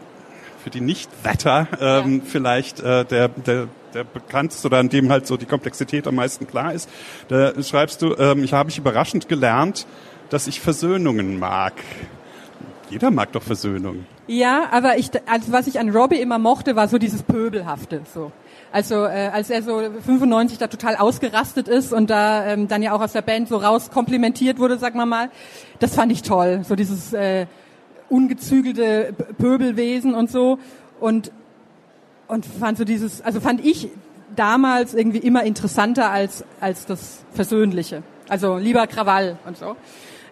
für 0.63 0.71
die 0.71 0.81
Nicht-Wetter 0.81 1.69
ähm, 1.81 2.19
ja. 2.19 2.25
vielleicht 2.25 2.81
äh, 2.81 3.05
der, 3.05 3.29
der, 3.29 3.69
der 3.95 4.05
bekannteste 4.05 4.69
oder 4.69 4.79
an 4.79 4.89
dem 4.89 5.11
halt 5.11 5.27
so 5.27 5.37
die 5.37 5.47
Komplexität 5.47 6.07
am 6.07 6.15
meisten 6.15 6.47
klar 6.47 6.73
ist. 6.73 6.89
Da 7.29 7.61
schreibst 7.63 8.03
du, 8.03 8.15
ähm, 8.17 8.45
ich 8.45 8.53
habe 8.53 8.71
ich 8.71 8.79
überraschend 8.79 9.29
gelernt, 9.29 9.87
dass 10.31 10.47
ich 10.47 10.61
Versöhnungen 10.61 11.39
mag. 11.39 11.75
Jeder 12.91 13.11
mag 13.11 13.33
doch 13.33 13.43
Versöhnung. 13.43 14.07
Ja, 14.27 14.69
aber 14.71 14.99
ich, 14.99 15.11
also 15.27 15.51
was 15.51 15.67
ich 15.67 15.81
an 15.81 15.91
Robbie 15.91 16.21
immer 16.21 16.39
mochte, 16.39 16.77
war 16.77 16.89
so 16.89 16.99
dieses 16.99 17.23
Pöbelhafte. 17.23 18.03
So. 18.15 18.33
Also 18.71 19.05
äh, 19.05 19.31
als 19.33 19.51
er 19.51 19.63
so 19.63 19.81
95 20.05 20.59
da 20.59 20.67
total 20.69 20.97
ausgerastet 20.97 21.69
ist 21.69 21.93
und 21.93 22.09
da 22.11 22.47
ähm, 22.47 22.69
dann 22.69 22.83
ja 22.83 22.93
auch 22.93 23.01
aus 23.01 23.13
der 23.13 23.23
Band 23.23 23.49
so 23.49 23.57
raus 23.57 23.91
komplimentiert 23.91 24.59
wurde, 24.59 24.79
sag 24.79 24.95
mal 24.95 25.07
mal, 25.07 25.31
das 25.79 25.95
fand 25.95 26.13
ich 26.13 26.23
toll. 26.23 26.63
So 26.67 26.77
dieses 26.77 27.13
äh, 27.13 27.47
ungezügelte 28.13 29.15
Pöbelwesen 29.39 30.15
und 30.15 30.31
so 30.31 30.59
und 31.01 31.33
und 32.29 32.47
fand 32.47 32.79
so 32.79 32.85
dieses, 32.85 33.21
also 33.21 33.41
fand 33.41 33.65
ich 33.65 33.89
damals 34.37 34.95
irgendwie 34.95 35.19
immer 35.19 35.43
interessanter 35.43 36.11
als 36.11 36.45
als 36.61 36.87
das 36.87 37.25
Versöhnliche. 37.33 38.03
Also 38.29 38.57
lieber 38.57 38.87
Krawall 38.87 39.39
und 39.47 39.57
so. 39.57 39.77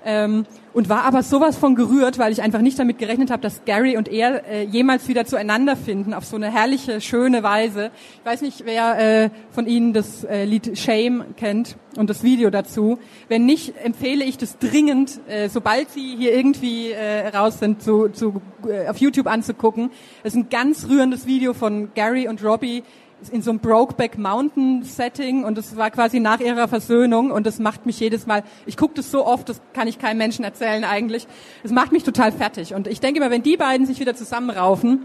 Ähm, 0.04 0.46
und 0.72 0.88
war 0.88 1.02
aber 1.04 1.22
sowas 1.22 1.56
von 1.56 1.74
gerührt, 1.74 2.18
weil 2.18 2.32
ich 2.32 2.42
einfach 2.42 2.60
nicht 2.60 2.78
damit 2.78 2.98
gerechnet 2.98 3.30
habe, 3.30 3.42
dass 3.42 3.64
Gary 3.64 3.96
und 3.96 4.08
er 4.08 4.46
äh, 4.46 4.62
jemals 4.64 5.08
wieder 5.08 5.24
zueinander 5.24 5.76
finden 5.76 6.14
auf 6.14 6.24
so 6.24 6.36
eine 6.36 6.52
herrliche, 6.52 7.00
schöne 7.00 7.42
Weise. 7.42 7.90
Ich 8.18 8.24
weiß 8.24 8.42
nicht, 8.42 8.64
wer 8.64 9.24
äh, 9.24 9.30
von 9.50 9.66
Ihnen 9.66 9.92
das 9.92 10.24
äh, 10.24 10.44
Lied 10.44 10.78
Shame 10.78 11.24
kennt 11.36 11.76
und 11.96 12.08
das 12.08 12.22
Video 12.22 12.50
dazu. 12.50 12.98
Wenn 13.28 13.46
nicht, 13.46 13.74
empfehle 13.82 14.24
ich 14.24 14.38
das 14.38 14.58
dringend, 14.58 15.20
äh, 15.28 15.48
sobald 15.48 15.90
Sie 15.90 16.16
hier 16.16 16.34
irgendwie 16.34 16.90
äh, 16.92 17.28
raus 17.28 17.58
sind, 17.58 17.82
zu, 17.82 18.08
zu, 18.08 18.40
äh, 18.68 18.88
auf 18.88 18.98
YouTube 18.98 19.26
anzugucken. 19.26 19.90
Es 20.22 20.34
ist 20.34 20.38
ein 20.38 20.48
ganz 20.50 20.88
rührendes 20.88 21.26
Video 21.26 21.54
von 21.54 21.90
Gary 21.94 22.28
und 22.28 22.44
Robbie, 22.44 22.84
in 23.30 23.42
so 23.42 23.50
einem 23.50 23.60
Brokeback 23.60 24.18
Mountain 24.18 24.82
Setting 24.82 25.44
und 25.44 25.58
das 25.58 25.76
war 25.76 25.90
quasi 25.90 26.20
nach 26.20 26.40
ihrer 26.40 26.68
Versöhnung 26.68 27.30
und 27.30 27.46
das 27.46 27.58
macht 27.58 27.86
mich 27.86 28.00
jedes 28.00 28.26
Mal, 28.26 28.42
ich 28.66 28.76
gucke 28.76 28.94
das 28.94 29.10
so 29.10 29.26
oft, 29.26 29.48
das 29.48 29.60
kann 29.74 29.88
ich 29.88 29.98
keinem 29.98 30.18
Menschen 30.18 30.44
erzählen 30.44 30.84
eigentlich, 30.84 31.26
es 31.62 31.70
macht 31.70 31.92
mich 31.92 32.04
total 32.04 32.32
fertig 32.32 32.74
und 32.74 32.86
ich 32.86 33.00
denke 33.00 33.20
immer, 33.20 33.30
wenn 33.30 33.42
die 33.42 33.56
beiden 33.56 33.86
sich 33.86 34.00
wieder 34.00 34.14
zusammenraufen, 34.14 35.04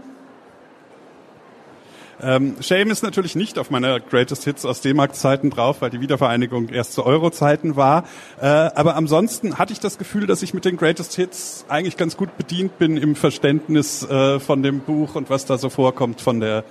ähm, 2.22 2.56
Shame 2.60 2.90
ist 2.90 3.02
natürlich 3.02 3.36
nicht 3.36 3.58
auf 3.58 3.70
meiner 3.70 4.00
Greatest 4.00 4.44
Hits 4.44 4.64
aus 4.64 4.80
D-Mark-Zeiten 4.80 5.50
drauf, 5.50 5.82
weil 5.82 5.90
die 5.90 6.00
Wiedervereinigung 6.00 6.70
erst 6.70 6.94
zu 6.94 7.04
Euro-Zeiten 7.04 7.76
war. 7.76 8.04
Äh, 8.40 8.46
aber 8.46 8.96
ansonsten 8.96 9.58
hatte 9.58 9.72
ich 9.72 9.80
das 9.80 9.98
Gefühl, 9.98 10.26
dass 10.26 10.42
ich 10.42 10.54
mit 10.54 10.64
den 10.64 10.78
Greatest 10.78 11.14
Hits 11.14 11.66
eigentlich 11.68 11.96
ganz 11.96 12.16
gut 12.16 12.36
bedient 12.38 12.78
bin 12.78 12.96
im 12.96 13.16
Verständnis 13.16 14.02
äh, 14.02 14.40
von 14.40 14.62
dem 14.62 14.80
Buch 14.80 15.14
und 15.14 15.28
was 15.28 15.44
da 15.44 15.58
so 15.58 15.68
vorkommt 15.68 16.22
von 16.22 16.40
der 16.40 16.64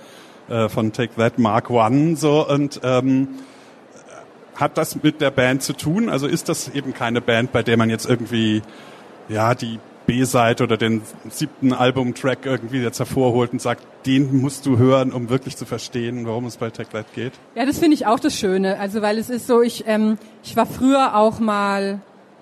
äh, 0.48 0.68
von 0.68 0.92
Take 0.92 1.14
That 1.16 1.38
Mark 1.38 1.70
One 1.70 2.16
so 2.16 2.46
und 2.48 2.80
ähm, 2.82 3.28
hat 4.54 4.78
das 4.78 5.02
mit 5.02 5.20
der 5.20 5.30
Band 5.30 5.62
zu 5.62 5.74
tun? 5.74 6.08
Also 6.08 6.26
ist 6.26 6.48
das 6.48 6.68
eben 6.68 6.94
keine 6.94 7.20
Band, 7.20 7.52
bei 7.52 7.62
der 7.62 7.76
man 7.76 7.90
jetzt 7.90 8.08
irgendwie 8.08 8.62
ja 9.28 9.54
die 9.54 9.78
B-Seite 10.06 10.64
oder 10.64 10.76
den 10.76 11.02
siebten 11.28 11.72
Albumtrack 11.72 12.46
irgendwie 12.46 12.78
jetzt 12.78 12.98
hervorholt 12.98 13.52
und 13.52 13.60
sagt, 13.60 13.84
den 14.06 14.40
musst 14.40 14.64
du 14.64 14.78
hören, 14.78 15.12
um 15.12 15.28
wirklich 15.28 15.56
zu 15.56 15.66
verstehen, 15.66 16.26
warum 16.26 16.46
es 16.46 16.56
bei 16.56 16.70
Take 16.70 16.90
That 16.90 17.12
geht? 17.12 17.32
Ja, 17.54 17.66
das 17.66 17.78
finde 17.78 17.94
ich 17.94 18.06
auch 18.06 18.20
das 18.20 18.34
Schöne. 18.38 18.78
Also 18.78 19.02
weil 19.02 19.18
es 19.18 19.30
ist 19.30 19.46
so, 19.46 19.62
ich 19.62 19.84
ähm, 19.86 20.16
ich 20.42 20.56
war 20.56 20.66
früher 20.66 21.16
auch 21.16 21.40
mal 21.40 22.00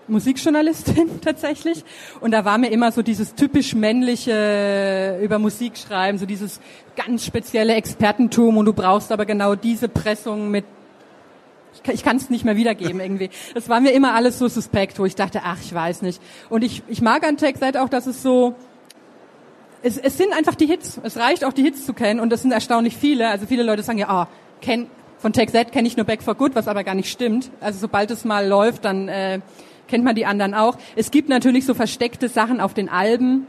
Musikjournalistin 0.08 1.20
tatsächlich 1.20 1.84
und 2.20 2.30
da 2.30 2.44
war 2.44 2.58
mir 2.58 2.70
immer 2.70 2.92
so 2.92 3.02
dieses 3.02 3.34
typisch 3.34 3.74
männliche 3.74 5.18
über 5.22 5.38
Musik 5.38 5.76
schreiben, 5.76 6.18
so 6.18 6.26
dieses 6.26 6.60
ganz 6.96 7.24
spezielle 7.24 7.74
Expertentum 7.74 8.56
und 8.56 8.66
du 8.66 8.72
brauchst 8.72 9.12
aber 9.12 9.26
genau 9.26 9.54
diese 9.54 9.88
Pressung 9.88 10.50
mit 10.50 10.64
ich 11.92 12.02
kann 12.02 12.16
es 12.16 12.30
nicht 12.30 12.44
mehr 12.44 12.56
wiedergeben 12.56 13.00
irgendwie. 13.00 13.30
Das 13.54 13.68
war 13.68 13.80
mir 13.80 13.90
immer 13.90 14.14
alles 14.14 14.38
so 14.38 14.48
suspekt, 14.48 14.98
wo 14.98 15.04
ich 15.04 15.16
dachte, 15.16 15.40
ach, 15.44 15.58
ich 15.60 15.74
weiß 15.74 16.02
nicht. 16.02 16.22
Und 16.48 16.62
ich, 16.64 16.82
ich 16.88 17.02
mag 17.02 17.26
an 17.26 17.36
Tech 17.36 17.56
seit 17.58 17.76
auch, 17.76 17.88
dass 17.88 18.06
es 18.06 18.22
so, 18.22 18.54
es, 19.82 19.98
es 19.98 20.16
sind 20.16 20.32
einfach 20.32 20.54
die 20.54 20.66
Hits. 20.66 21.00
Es 21.02 21.16
reicht 21.16 21.44
auch 21.44 21.52
die 21.52 21.62
Hits 21.62 21.84
zu 21.84 21.92
kennen 21.92 22.20
und 22.20 22.30
das 22.30 22.42
sind 22.42 22.52
erstaunlich 22.52 22.96
viele. 22.96 23.28
Also 23.28 23.46
viele 23.46 23.62
Leute 23.62 23.82
sagen 23.82 23.98
ja, 23.98 24.08
ah, 24.08 24.28
oh, 24.30 24.34
kenn, 24.60 24.86
von 25.18 25.32
Tech 25.32 25.50
Z 25.50 25.72
kenne 25.72 25.88
ich 25.88 25.96
nur 25.96 26.06
Back 26.06 26.22
for 26.22 26.34
Good, 26.34 26.54
was 26.54 26.68
aber 26.68 26.84
gar 26.84 26.94
nicht 26.94 27.10
stimmt. 27.10 27.50
Also 27.60 27.78
sobald 27.78 28.10
es 28.10 28.24
mal 28.24 28.46
läuft, 28.46 28.84
dann 28.84 29.08
äh, 29.08 29.40
kennt 29.94 30.04
man 30.04 30.16
die 30.16 30.26
anderen 30.26 30.54
auch. 30.54 30.76
Es 30.96 31.12
gibt 31.12 31.28
natürlich 31.28 31.66
so 31.66 31.72
versteckte 31.72 32.28
Sachen 32.28 32.60
auf 32.60 32.74
den 32.74 32.88
Alben. 32.88 33.46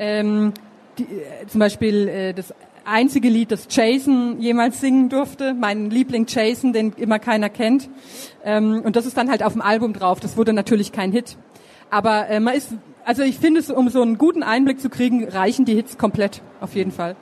Ähm, 0.00 0.52
die, 0.98 1.04
äh, 1.04 1.46
zum 1.46 1.60
Beispiel 1.60 2.08
äh, 2.08 2.32
das 2.34 2.52
einzige 2.84 3.28
Lied, 3.28 3.52
das 3.52 3.68
Jason 3.70 4.40
jemals 4.40 4.80
singen 4.80 5.10
durfte. 5.10 5.54
Mein 5.54 5.88
Liebling 5.88 6.26
Jason, 6.28 6.72
den 6.72 6.92
immer 6.96 7.20
keiner 7.20 7.48
kennt. 7.50 7.88
Ähm, 8.42 8.82
und 8.84 8.96
das 8.96 9.06
ist 9.06 9.16
dann 9.16 9.30
halt 9.30 9.44
auf 9.44 9.52
dem 9.52 9.62
Album 9.62 9.92
drauf. 9.92 10.18
Das 10.18 10.36
wurde 10.36 10.52
natürlich 10.52 10.90
kein 10.90 11.12
Hit. 11.12 11.36
Aber 11.88 12.28
äh, 12.28 12.40
man 12.40 12.54
ist, 12.54 12.70
also 13.04 13.22
ich 13.22 13.38
finde 13.38 13.60
es, 13.60 13.70
um 13.70 13.88
so 13.88 14.02
einen 14.02 14.18
guten 14.18 14.42
Einblick 14.42 14.80
zu 14.80 14.90
kriegen, 14.90 15.28
reichen 15.28 15.66
die 15.66 15.76
Hits 15.76 15.98
komplett, 15.98 16.42
auf 16.60 16.74
jeden 16.74 16.90
Fall. 16.90 17.14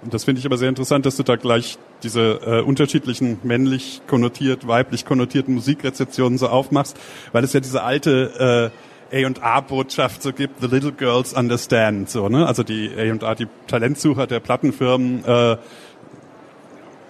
Und 0.00 0.14
das 0.14 0.24
finde 0.24 0.38
ich 0.38 0.46
aber 0.46 0.56
sehr 0.56 0.70
interessant, 0.70 1.04
dass 1.04 1.18
du 1.18 1.24
da 1.24 1.36
gleich 1.36 1.76
diese 2.02 2.40
äh, 2.44 2.60
unterschiedlichen 2.60 3.38
männlich 3.42 4.02
konnotiert, 4.06 4.66
weiblich 4.68 5.04
konnotierten 5.04 5.54
Musikrezeptionen 5.54 6.38
so 6.38 6.48
aufmachst, 6.48 6.96
weil 7.32 7.44
es 7.44 7.52
ja 7.52 7.60
diese 7.60 7.82
alte 7.82 8.70
äh, 9.10 9.24
A&R-Botschaft 9.24 10.22
so 10.22 10.32
gibt, 10.32 10.60
the 10.60 10.66
little 10.66 10.92
girls 10.92 11.32
understand, 11.32 12.10
so, 12.10 12.28
ne? 12.28 12.46
Also 12.46 12.62
die 12.62 12.90
A&R, 12.96 13.34
die 13.34 13.46
Talentsucher 13.66 14.26
der 14.26 14.40
Plattenfirmen, 14.40 15.24
äh, 15.24 15.56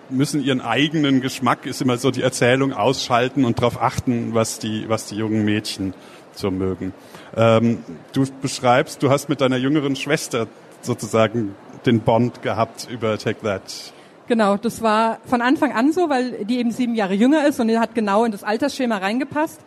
müssen 0.09 0.43
ihren 0.43 0.61
eigenen 0.61 1.21
Geschmack, 1.21 1.67
ist 1.67 1.83
immer 1.83 1.97
so 1.97 2.11
die 2.11 2.23
Erzählung, 2.23 2.73
ausschalten 2.73 3.45
und 3.45 3.59
darauf 3.59 3.81
achten, 3.83 4.35
was 4.35 4.59
die, 4.59 4.89
was 4.89 5.07
die 5.07 5.17
jungen 5.17 5.45
Mädchen 5.45 5.95
so 6.33 6.51
mögen. 6.51 6.93
Ähm, 7.37 7.79
du 8.13 8.25
beschreibst, 8.41 9.03
du 9.03 9.11
hast 9.11 9.29
mit 9.29 9.41
deiner 9.41 9.57
jüngeren 9.57 9.97
Schwester 9.97 10.47
sozusagen 10.83 11.55
den 11.87 12.01
Bond 12.01 12.43
gehabt 12.43 12.89
über 12.91 13.19
Take 13.19 13.41
That. 13.43 13.93
Genau, 14.29 14.57
das 14.57 14.83
war 14.83 15.19
von 15.25 15.41
Anfang 15.41 15.73
an 15.73 15.93
so, 15.93 16.09
weil 16.09 16.45
die 16.45 16.59
eben 16.59 16.73
sieben 16.73 16.95
Jahre 16.97 17.15
jünger 17.15 17.47
ist 17.47 17.61
und 17.61 17.69
die 17.69 17.79
hat 17.79 17.95
genau 17.95 18.25
in 18.25 18.33
das 18.33 18.43
Altersschema 18.43 18.97
reingepasst. 18.97 19.61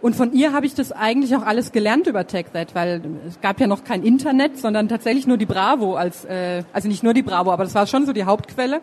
Und 0.00 0.16
von 0.16 0.32
ihr 0.32 0.52
habe 0.52 0.66
ich 0.66 0.74
das 0.74 0.90
eigentlich 0.90 1.36
auch 1.36 1.46
alles 1.46 1.70
gelernt 1.70 2.08
über 2.08 2.26
TechThat, 2.26 2.74
weil 2.74 3.00
es 3.28 3.40
gab 3.40 3.60
ja 3.60 3.68
noch 3.68 3.84
kein 3.84 4.02
Internet, 4.02 4.58
sondern 4.58 4.88
tatsächlich 4.88 5.28
nur 5.28 5.36
die 5.36 5.46
Bravo 5.46 5.94
als, 5.94 6.24
äh, 6.24 6.64
also 6.72 6.88
nicht 6.88 7.04
nur 7.04 7.14
die 7.14 7.22
Bravo, 7.22 7.52
aber 7.52 7.62
das 7.62 7.76
war 7.76 7.86
schon 7.86 8.04
so 8.04 8.12
die 8.12 8.24
Hauptquelle. 8.24 8.80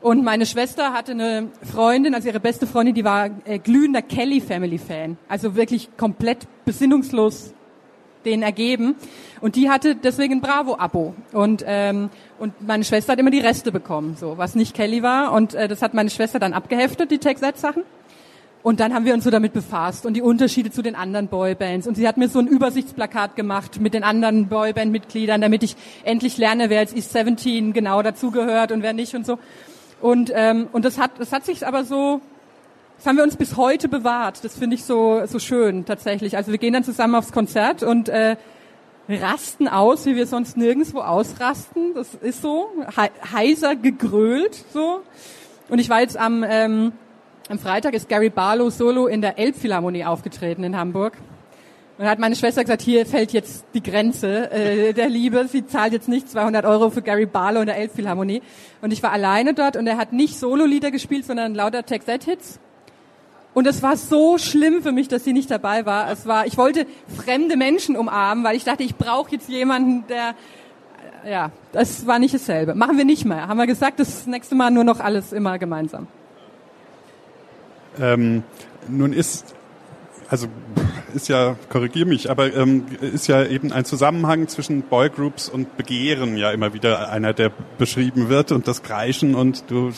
Und 0.00 0.22
meine 0.22 0.46
Schwester 0.46 0.92
hatte 0.92 1.10
eine 1.10 1.48
Freundin, 1.64 2.14
also 2.14 2.28
ihre 2.28 2.38
beste 2.38 2.68
Freundin, 2.68 2.94
die 2.94 3.02
war 3.02 3.30
äh, 3.44 3.58
glühender 3.58 4.00
Kelly 4.00 4.40
Family 4.40 4.78
Fan, 4.78 5.18
also 5.28 5.56
wirklich 5.56 5.88
komplett 5.96 6.46
besinnungslos 6.64 7.52
denen 8.28 8.42
ergeben. 8.42 8.96
Und 9.40 9.56
die 9.56 9.70
hatte 9.70 9.96
deswegen 9.96 10.34
ein 10.34 10.40
Bravo-Abo. 10.40 11.14
Und, 11.32 11.64
ähm, 11.66 12.10
und 12.38 12.66
meine 12.66 12.84
Schwester 12.84 13.12
hat 13.12 13.18
immer 13.18 13.30
die 13.30 13.40
Reste 13.40 13.72
bekommen, 13.72 14.16
so 14.16 14.38
was 14.38 14.54
nicht 14.54 14.74
Kelly 14.74 15.02
war. 15.02 15.32
Und 15.32 15.54
äh, 15.54 15.68
das 15.68 15.82
hat 15.82 15.94
meine 15.94 16.10
Schwester 16.10 16.38
dann 16.38 16.52
abgeheftet, 16.52 17.10
die 17.10 17.18
Tech-Set-Sachen. 17.18 17.82
Und 18.62 18.80
dann 18.80 18.92
haben 18.92 19.04
wir 19.04 19.14
uns 19.14 19.24
so 19.24 19.30
damit 19.30 19.52
befasst 19.52 20.04
und 20.04 20.14
die 20.14 20.22
Unterschiede 20.22 20.70
zu 20.70 20.82
den 20.82 20.94
anderen 20.94 21.28
Boybands. 21.28 21.86
Und 21.86 21.94
sie 21.94 22.08
hat 22.08 22.16
mir 22.16 22.28
so 22.28 22.40
ein 22.40 22.48
Übersichtsplakat 22.48 23.36
gemacht 23.36 23.80
mit 23.80 23.94
den 23.94 24.02
anderen 24.02 24.48
Boyband-Mitgliedern, 24.48 25.40
damit 25.40 25.62
ich 25.62 25.76
endlich 26.04 26.36
lerne, 26.38 26.68
wer 26.68 26.80
jetzt 26.80 26.96
East 26.96 27.12
17 27.12 27.72
genau 27.72 28.02
dazugehört 28.02 28.72
und 28.72 28.82
wer 28.82 28.92
nicht 28.92 29.14
und 29.14 29.24
so. 29.24 29.38
Und, 30.00 30.32
ähm, 30.34 30.68
und 30.72 30.84
das 30.84 30.98
hat, 30.98 31.12
das 31.18 31.32
hat 31.32 31.44
sich 31.44 31.66
aber 31.66 31.84
so 31.84 32.20
das 32.98 33.06
haben 33.06 33.16
wir 33.16 33.22
uns 33.22 33.36
bis 33.36 33.56
heute 33.56 33.88
bewahrt. 33.88 34.44
Das 34.44 34.58
finde 34.58 34.74
ich 34.74 34.84
so, 34.84 35.24
so 35.26 35.38
schön 35.38 35.84
tatsächlich. 35.84 36.36
Also 36.36 36.50
wir 36.50 36.58
gehen 36.58 36.72
dann 36.72 36.82
zusammen 36.82 37.14
aufs 37.14 37.30
Konzert 37.30 37.84
und 37.84 38.08
äh, 38.08 38.36
rasten 39.08 39.68
aus, 39.68 40.04
wie 40.04 40.16
wir 40.16 40.26
sonst 40.26 40.56
nirgendwo 40.56 40.98
ausrasten. 40.98 41.94
Das 41.94 42.14
ist 42.16 42.42
so. 42.42 42.66
He 42.96 43.08
heiser 43.32 43.76
gegrölt 43.76 44.64
so. 44.72 45.00
Und 45.68 45.78
ich 45.78 45.88
war 45.88 46.00
jetzt 46.00 46.16
am, 46.16 46.44
ähm, 46.46 46.92
am 47.48 47.60
Freitag 47.60 47.94
ist 47.94 48.08
Gary 48.08 48.30
Barlow 48.30 48.68
solo 48.68 49.06
in 49.06 49.22
der 49.22 49.38
Elbphilharmonie 49.38 50.04
aufgetreten 50.04 50.64
in 50.64 50.76
Hamburg. 50.76 51.16
Und 51.98 52.04
da 52.04 52.10
hat 52.10 52.18
meine 52.18 52.34
Schwester 52.34 52.62
gesagt, 52.62 52.82
hier 52.82 53.06
fällt 53.06 53.32
jetzt 53.32 53.64
die 53.74 53.82
Grenze 53.82 54.50
äh, 54.50 54.92
der 54.92 55.08
Liebe. 55.08 55.46
Sie 55.46 55.66
zahlt 55.66 55.92
jetzt 55.92 56.08
nicht 56.08 56.28
200 56.28 56.64
Euro 56.64 56.90
für 56.90 57.02
Gary 57.02 57.26
Barlow 57.26 57.60
in 57.60 57.66
der 57.66 57.76
Elbphilharmonie. 57.76 58.42
Und 58.82 58.92
ich 58.92 59.04
war 59.04 59.12
alleine 59.12 59.54
dort 59.54 59.76
und 59.76 59.86
er 59.86 59.98
hat 59.98 60.12
nicht 60.12 60.36
Solo-Lieder 60.36 60.90
gespielt, 60.90 61.26
sondern 61.26 61.54
lauter 61.54 61.86
Text-Hits. 61.86 62.58
Und 63.58 63.66
es 63.66 63.82
war 63.82 63.96
so 63.96 64.38
schlimm 64.38 64.82
für 64.84 64.92
mich, 64.92 65.08
dass 65.08 65.24
sie 65.24 65.32
nicht 65.32 65.50
dabei 65.50 65.84
war. 65.84 66.12
Es 66.12 66.26
war, 66.26 66.46
ich 66.46 66.56
wollte 66.56 66.86
fremde 67.16 67.56
Menschen 67.56 67.96
umarmen, 67.96 68.44
weil 68.44 68.54
ich 68.54 68.62
dachte, 68.62 68.84
ich 68.84 68.94
brauche 68.94 69.32
jetzt 69.32 69.48
jemanden, 69.48 70.04
der, 70.06 70.36
ja, 71.28 71.50
das 71.72 72.06
war 72.06 72.20
nicht 72.20 72.32
dasselbe. 72.32 72.76
Machen 72.76 72.98
wir 72.98 73.04
nicht 73.04 73.24
mehr. 73.24 73.48
Haben 73.48 73.58
wir 73.58 73.66
gesagt, 73.66 73.98
das 73.98 74.28
nächste 74.28 74.54
Mal 74.54 74.70
nur 74.70 74.84
noch 74.84 75.00
alles 75.00 75.32
immer 75.32 75.58
gemeinsam. 75.58 76.06
Ähm, 78.00 78.44
nun 78.86 79.12
ist, 79.12 79.56
also 80.30 80.46
ist 81.14 81.28
ja, 81.28 81.56
korrigier 81.68 82.06
mich, 82.06 82.30
aber 82.30 82.54
ähm, 82.54 82.86
ist 83.00 83.26
ja 83.26 83.44
eben 83.44 83.72
ein 83.72 83.84
Zusammenhang 83.84 84.48
zwischen 84.48 84.82
Boygroups 84.82 85.48
und 85.48 85.76
Begehren 85.76 86.36
ja 86.36 86.50
immer 86.50 86.74
wieder 86.74 87.10
einer, 87.10 87.32
der 87.32 87.50
beschrieben 87.78 88.28
wird 88.28 88.52
und 88.52 88.68
das 88.68 88.82
Kreischen 88.82 89.34
und 89.34 89.70
du 89.70 89.92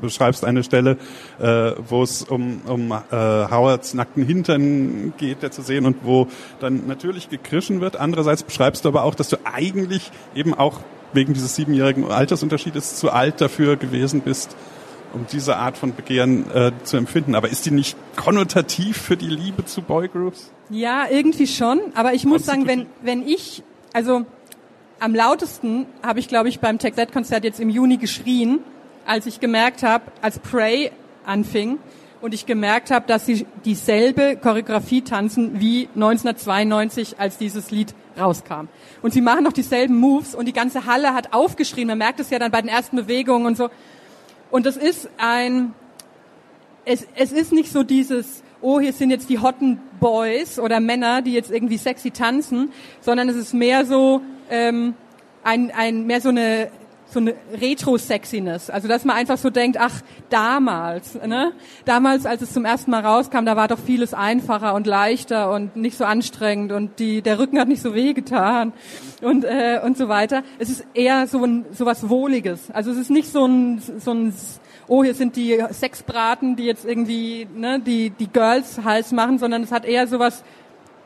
beschreibst 0.00 0.44
eine 0.44 0.64
Stelle, 0.64 0.96
äh, 1.40 1.72
wo 1.88 2.02
es 2.02 2.22
um, 2.22 2.62
um 2.66 2.92
äh, 2.92 2.96
Howards 3.10 3.94
nackten 3.94 4.24
Hintern 4.24 5.14
geht, 5.16 5.42
der 5.42 5.50
zu 5.50 5.62
sehen 5.62 5.86
und 5.86 5.98
wo 6.02 6.28
dann 6.60 6.86
natürlich 6.86 7.28
gekrischen 7.28 7.80
wird. 7.80 7.96
Andererseits 7.96 8.42
beschreibst 8.42 8.84
du 8.84 8.88
aber 8.88 9.04
auch, 9.04 9.14
dass 9.14 9.28
du 9.28 9.36
eigentlich 9.44 10.10
eben 10.34 10.54
auch 10.54 10.80
wegen 11.12 11.34
dieses 11.34 11.56
siebenjährigen 11.56 12.10
Altersunterschiedes 12.10 12.96
zu 12.96 13.10
alt 13.10 13.40
dafür 13.40 13.76
gewesen 13.76 14.22
bist, 14.22 14.56
um 15.12 15.26
diese 15.30 15.56
Art 15.56 15.76
von 15.76 15.94
Begehren 15.94 16.50
äh, 16.50 16.72
zu 16.84 16.96
empfinden. 16.96 17.34
Aber 17.34 17.48
ist 17.48 17.66
die 17.66 17.70
nicht 17.70 17.96
konnotativ 18.16 18.96
für 18.96 19.16
die 19.16 19.28
Liebe 19.28 19.64
zu 19.64 19.82
Boygroups? 19.82 20.50
Ja, 20.70 21.06
irgendwie 21.10 21.46
schon. 21.46 21.80
Aber 21.94 22.14
ich 22.14 22.24
muss 22.24 22.44
sagen, 22.44 22.66
wenn, 22.66 22.86
wenn 23.02 23.26
ich, 23.26 23.62
also 23.92 24.24
am 25.00 25.14
lautesten 25.14 25.86
habe 26.02 26.20
ich, 26.20 26.28
glaube 26.28 26.48
ich, 26.48 26.60
beim 26.60 26.78
Tech 26.78 26.94
Konzert 27.12 27.44
jetzt 27.44 27.60
im 27.60 27.68
Juni 27.68 27.96
geschrien, 27.96 28.60
als 29.04 29.26
ich 29.26 29.40
gemerkt 29.40 29.82
habe, 29.82 30.04
als 30.20 30.38
Prey 30.38 30.92
anfing 31.26 31.78
und 32.20 32.34
ich 32.34 32.46
gemerkt 32.46 32.90
habe, 32.90 33.06
dass 33.06 33.26
sie 33.26 33.46
dieselbe 33.64 34.36
Choreografie 34.36 35.02
tanzen 35.02 35.60
wie 35.60 35.88
1992, 35.94 37.18
als 37.18 37.36
dieses 37.36 37.70
Lied 37.70 37.94
rauskam. 38.18 38.68
Und 39.02 39.12
sie 39.12 39.20
machen 39.20 39.44
noch 39.44 39.52
dieselben 39.52 39.96
Moves 39.96 40.34
und 40.34 40.46
die 40.46 40.52
ganze 40.52 40.86
Halle 40.86 41.14
hat 41.14 41.32
aufgeschrien. 41.32 41.88
Man 41.88 41.98
merkt 41.98 42.20
es 42.20 42.30
ja 42.30 42.38
dann 42.38 42.52
bei 42.52 42.60
den 42.60 42.68
ersten 42.68 42.96
Bewegungen 42.96 43.46
und 43.46 43.56
so. 43.56 43.70
Und 44.52 44.66
das 44.66 44.76
ist 44.76 45.08
ein, 45.16 45.72
es, 46.84 47.06
es 47.16 47.32
ist 47.32 47.52
nicht 47.52 47.72
so 47.72 47.82
dieses, 47.82 48.42
oh, 48.60 48.78
hier 48.78 48.92
sind 48.92 49.10
jetzt 49.10 49.30
die 49.30 49.38
hotten 49.38 49.80
Boys 49.98 50.58
oder 50.58 50.78
Männer, 50.78 51.22
die 51.22 51.32
jetzt 51.32 51.50
irgendwie 51.50 51.78
sexy 51.78 52.10
tanzen, 52.10 52.70
sondern 53.00 53.30
es 53.30 53.36
ist 53.36 53.54
mehr 53.54 53.86
so, 53.86 54.20
ähm, 54.50 54.92
ein, 55.42 55.70
ein, 55.70 56.06
mehr 56.06 56.20
so 56.20 56.28
eine 56.28 56.70
so 57.12 57.20
eine 57.20 57.34
Retro-Sexiness. 57.60 58.70
Also 58.70 58.88
dass 58.88 59.04
man 59.04 59.16
einfach 59.16 59.38
so 59.38 59.50
denkt, 59.50 59.78
ach, 59.78 60.00
damals, 60.30 61.14
ne? 61.14 61.52
Damals, 61.84 62.26
als 62.26 62.42
es 62.42 62.52
zum 62.52 62.64
ersten 62.64 62.90
Mal 62.90 63.04
rauskam, 63.04 63.44
da 63.44 63.56
war 63.56 63.68
doch 63.68 63.78
vieles 63.78 64.14
einfacher 64.14 64.74
und 64.74 64.86
leichter 64.86 65.52
und 65.52 65.76
nicht 65.76 65.96
so 65.96 66.04
anstrengend 66.04 66.72
und 66.72 66.98
die, 66.98 67.22
der 67.22 67.38
Rücken 67.38 67.58
hat 67.58 67.68
nicht 67.68 67.82
so 67.82 67.94
weh 67.94 68.12
getan 68.12 68.72
und, 69.20 69.44
äh, 69.44 69.80
und 69.84 69.96
so 69.96 70.08
weiter. 70.08 70.42
Es 70.58 70.70
ist 70.70 70.84
eher 70.94 71.26
so 71.26 71.44
ein, 71.44 71.66
so 71.72 71.86
was 71.86 72.08
Wohliges. 72.08 72.70
Also 72.70 72.90
es 72.90 72.98
ist 72.98 73.10
nicht 73.10 73.30
so 73.30 73.46
ein, 73.46 73.82
so 73.98 74.12
ein, 74.12 74.34
oh, 74.88 75.04
hier 75.04 75.14
sind 75.14 75.36
die 75.36 75.62
Sexbraten, 75.72 76.56
die 76.56 76.64
jetzt 76.64 76.84
irgendwie, 76.84 77.46
ne, 77.54 77.80
die, 77.80 78.10
die 78.10 78.28
Girls 78.28 78.82
heiß 78.82 79.12
machen, 79.12 79.38
sondern 79.38 79.62
es 79.62 79.72
hat 79.72 79.84
eher 79.84 80.06
so 80.06 80.18
was 80.18 80.42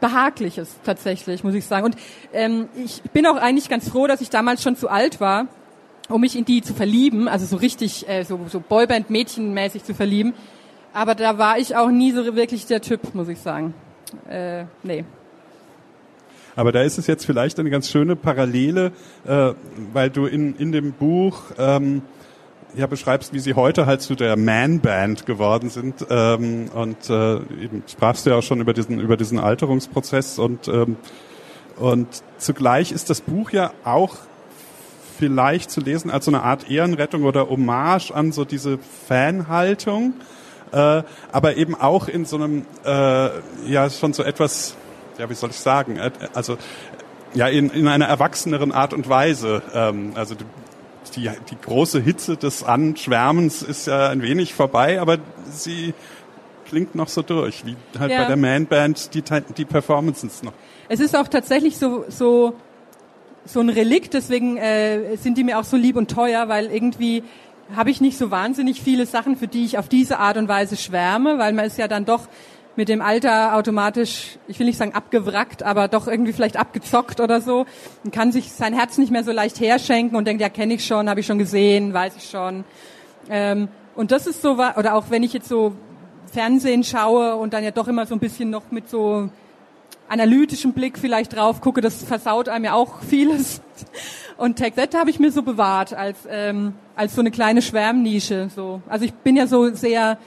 Behagliches 0.01 0.77
tatsächlich, 0.85 1.43
muss 1.43 1.55
ich 1.55 1.65
sagen. 1.65 1.87
Und 1.87 1.97
ähm, 2.33 2.69
ich 2.77 3.03
bin 3.13 3.27
auch 3.27 3.37
eigentlich 3.37 3.69
ganz 3.69 3.89
froh, 3.89 4.07
dass 4.07 4.21
ich 4.21 4.31
damals 4.31 4.63
schon 4.63 4.77
zu 4.77 4.89
alt 4.89 5.21
war, 5.21 5.49
um 6.09 6.21
mich 6.21 6.37
in 6.37 6.45
die 6.45 6.63
zu 6.63 6.75
verlieben, 6.75 7.29
also 7.29 7.47
so 7.47 7.57
richtig, 7.57 8.09
äh, 8.09 8.25
so, 8.25 8.41
so 8.49 8.61
Boyband-Mädchenmäßig 8.61 9.85
zu 9.85 9.95
verlieben. 9.95 10.35
Aber 10.93 11.15
da 11.15 11.39
war 11.39 11.59
ich 11.59 11.77
auch 11.77 11.91
nie 11.91 12.13
so 12.13 12.37
wirklich 12.37 12.67
der 12.67 12.81
Typ, 12.81 13.15
muss 13.15 13.29
ich 13.29 13.39
sagen. 13.39 13.75
Äh, 14.29 14.65
nee. 14.83 15.05
Aber 16.55 16.73
da 16.73 16.83
ist 16.83 16.97
es 16.97 17.07
jetzt 17.07 17.27
vielleicht 17.27 17.59
eine 17.59 17.69
ganz 17.69 17.91
schöne 17.91 18.17
Parallele, 18.17 18.93
äh, 19.27 19.53
weil 19.93 20.09
du 20.09 20.25
in, 20.25 20.57
in 20.57 20.73
dem 20.73 20.93
Buch 20.93 21.43
ähm, 21.59 22.01
ja 22.75 22.87
beschreibst, 22.87 23.35
wie 23.35 23.41
sie 23.41 23.55
heute 23.55 23.85
halt 23.85 24.01
zu 24.01 24.15
der 24.15 24.37
Man-Band 24.37 25.27
geworden 25.27 25.69
sind. 25.69 26.07
Ähm, 26.09 26.71
und 26.75 27.11
äh, 27.11 27.37
eben 27.63 27.83
sprachst 27.87 28.25
du 28.25 28.31
ja 28.31 28.37
auch 28.37 28.43
schon 28.43 28.61
über 28.61 28.73
diesen, 28.73 29.01
über 29.01 29.19
diesen 29.19 29.39
Alterungsprozess 29.39 30.39
und 30.39 30.69
ähm, 30.69 30.97
und 31.77 32.09
zugleich 32.39 32.91
ist 32.91 33.11
das 33.11 33.21
Buch 33.21 33.51
ja 33.51 33.73
auch 33.85 34.17
vielleicht 35.17 35.71
zu 35.71 35.81
lesen 35.81 36.11
als 36.11 36.27
so 36.27 36.31
eine 36.31 36.43
Art 36.43 36.71
Ehrenrettung 36.71 37.25
oder 37.25 37.49
Hommage 37.49 38.11
an 38.13 38.33
so 38.33 38.45
diese 38.45 38.79
Fanhaltung, 39.09 40.15
äh, 40.73 41.03
aber 41.33 41.57
eben 41.57 41.75
auch 41.75 42.09
in 42.09 42.25
so 42.25 42.37
einem, 42.37 42.67
äh, 42.85 43.29
ja, 43.69 43.91
schon 43.91 44.13
so 44.13 44.23
etwas, 44.23 44.77
ja, 45.19 45.29
wie 45.31 45.35
soll 45.35 45.51
ich 45.51 45.57
sagen, 45.57 45.99
also 46.35 46.59
ja, 47.35 47.49
in, 47.49 47.71
in 47.71 47.87
einer 47.89 48.07
erwachseneren 48.07 48.73
Art 48.73 48.95
und 48.95 49.09
Weise. 49.09 49.63
Ähm, 49.75 50.13
also 50.15 50.35
die, 50.35 50.45
die, 51.15 51.31
die 51.51 51.57
große 51.61 52.01
Hitze 52.01 52.37
des 52.37 52.63
Anschwärmens 52.63 53.63
ist 53.63 53.87
ja 53.87 54.09
ein 54.09 54.23
wenig 54.23 54.55
vorbei, 54.55 55.01
aber 55.01 55.19
sie 55.51 55.95
klingt 56.67 56.95
noch 56.95 57.09
so 57.09 57.23
durch, 57.23 57.65
wie 57.65 57.77
halt 57.99 58.11
ja. 58.11 58.23
bei 58.23 58.27
der 58.27 58.37
Man 58.37 58.67
Band 58.67 59.15
die, 59.15 59.23
die 59.57 59.65
Performances 59.65 60.43
noch. 60.43 60.53
Es 60.89 61.01
ist 61.01 61.17
auch 61.17 61.29
tatsächlich 61.29 61.79
so, 61.79 62.05
so 62.09 62.55
so 63.47 63.61
ein 63.61 63.69
Relikt, 63.69 64.15
deswegen 64.15 64.57
äh, 64.57 65.17
sind 65.17 65.39
die 65.39 65.45
mir 65.45 65.59
auch 65.59 65.65
so 65.65 65.77
lieb 65.77 65.97
und 65.97 66.11
teuer, 66.11 66.49
weil 66.49 66.67
irgendwie 66.67 67.23
habe 67.75 67.91
ich 67.91 68.01
nicht 68.01 68.19
so 68.19 68.31
wahnsinnig 68.31 68.81
viele 68.81 69.07
Sachen, 69.07 69.37
für 69.37 69.49
die 69.49 69.65
ich 69.65 69.79
auf 69.79 69.89
diese 69.89 70.19
Art 70.19 70.37
und 70.37 70.49
Weise 70.49 70.77
schwärme, 70.77 71.39
weil 71.39 71.53
man 71.53 71.65
ist 71.65 71.79
ja 71.79 71.89
dann 71.89 72.05
doch 72.05 72.29
mit 72.77 72.89
dem 72.89 73.01
Alter 73.01 73.55
automatisch, 73.55 74.39
ich 74.47 74.59
will 74.59 74.67
nicht 74.67 74.77
sagen 74.77 74.95
abgewrackt, 74.95 75.63
aber 75.63 75.89
doch 75.89 76.07
irgendwie 76.07 76.33
vielleicht 76.33 76.59
abgezockt 76.59 77.21
oder 77.21 77.41
so 77.41 77.65
und 78.05 78.13
kann 78.13 78.33
sich 78.33 78.53
sein 78.53 78.75
Herz 78.75 78.99
nicht 78.99 79.11
mehr 79.11 79.25
so 79.25 79.33
leicht 79.33 79.59
herschenken 79.61 80.17
und 80.17 80.27
denkt, 80.27 80.43
ja 80.43 80.51
kenne 80.51 80.75
ich 80.75 80.87
schon, 80.87 81.09
habe 81.09 81.21
ich 81.21 81.27
schon 81.27 81.39
gesehen, 81.39 81.95
weiß 81.95 82.17
ich 82.17 82.29
schon. 82.29 82.65
Ähm, 83.31 83.69
und 83.95 84.13
das 84.13 84.27
ist 84.27 84.43
so, 84.43 84.53
oder 84.53 84.95
auch 84.95 85.07
wenn 85.09 85.23
ich 85.23 85.33
jetzt 85.33 85.49
so 85.49 85.73
Fernsehen 86.31 86.85
schaue 86.85 87.37
und 87.37 87.55
dann 87.55 87.65
ja 87.65 87.71
doch 87.71 87.89
immer 87.89 88.05
so 88.05 88.15
ein 88.15 88.21
bisschen 88.21 88.51
noch 88.51 88.71
mit 88.71 88.91
so 88.91 89.31
analytischen 90.09 90.73
Blick 90.73 90.99
vielleicht 90.99 91.37
drauf 91.37 91.61
gucke, 91.61 91.81
das 91.81 92.03
versaut 92.05 92.49
einem 92.49 92.67
ja 92.67 92.75
auch 92.75 93.01
vieles. 93.03 93.61
Und 94.37 94.57
TechZ 94.57 94.95
habe 94.95 95.11
ich 95.11 95.19
mir 95.19 95.33
so 95.33 95.43
bewahrt 95.43 95.95
als 95.95 96.19
ähm, 96.29 96.75
als 96.97 97.15
so 97.15 97.21
eine 97.21 97.31
kleine 97.31 97.63
Schwärmnische. 97.63 98.49
So, 98.55 98.83
also 98.89 99.05
ich 99.05 99.13
bin 99.13 99.37
ja 99.37 99.47
so 99.47 99.73
sehr, 99.75 100.19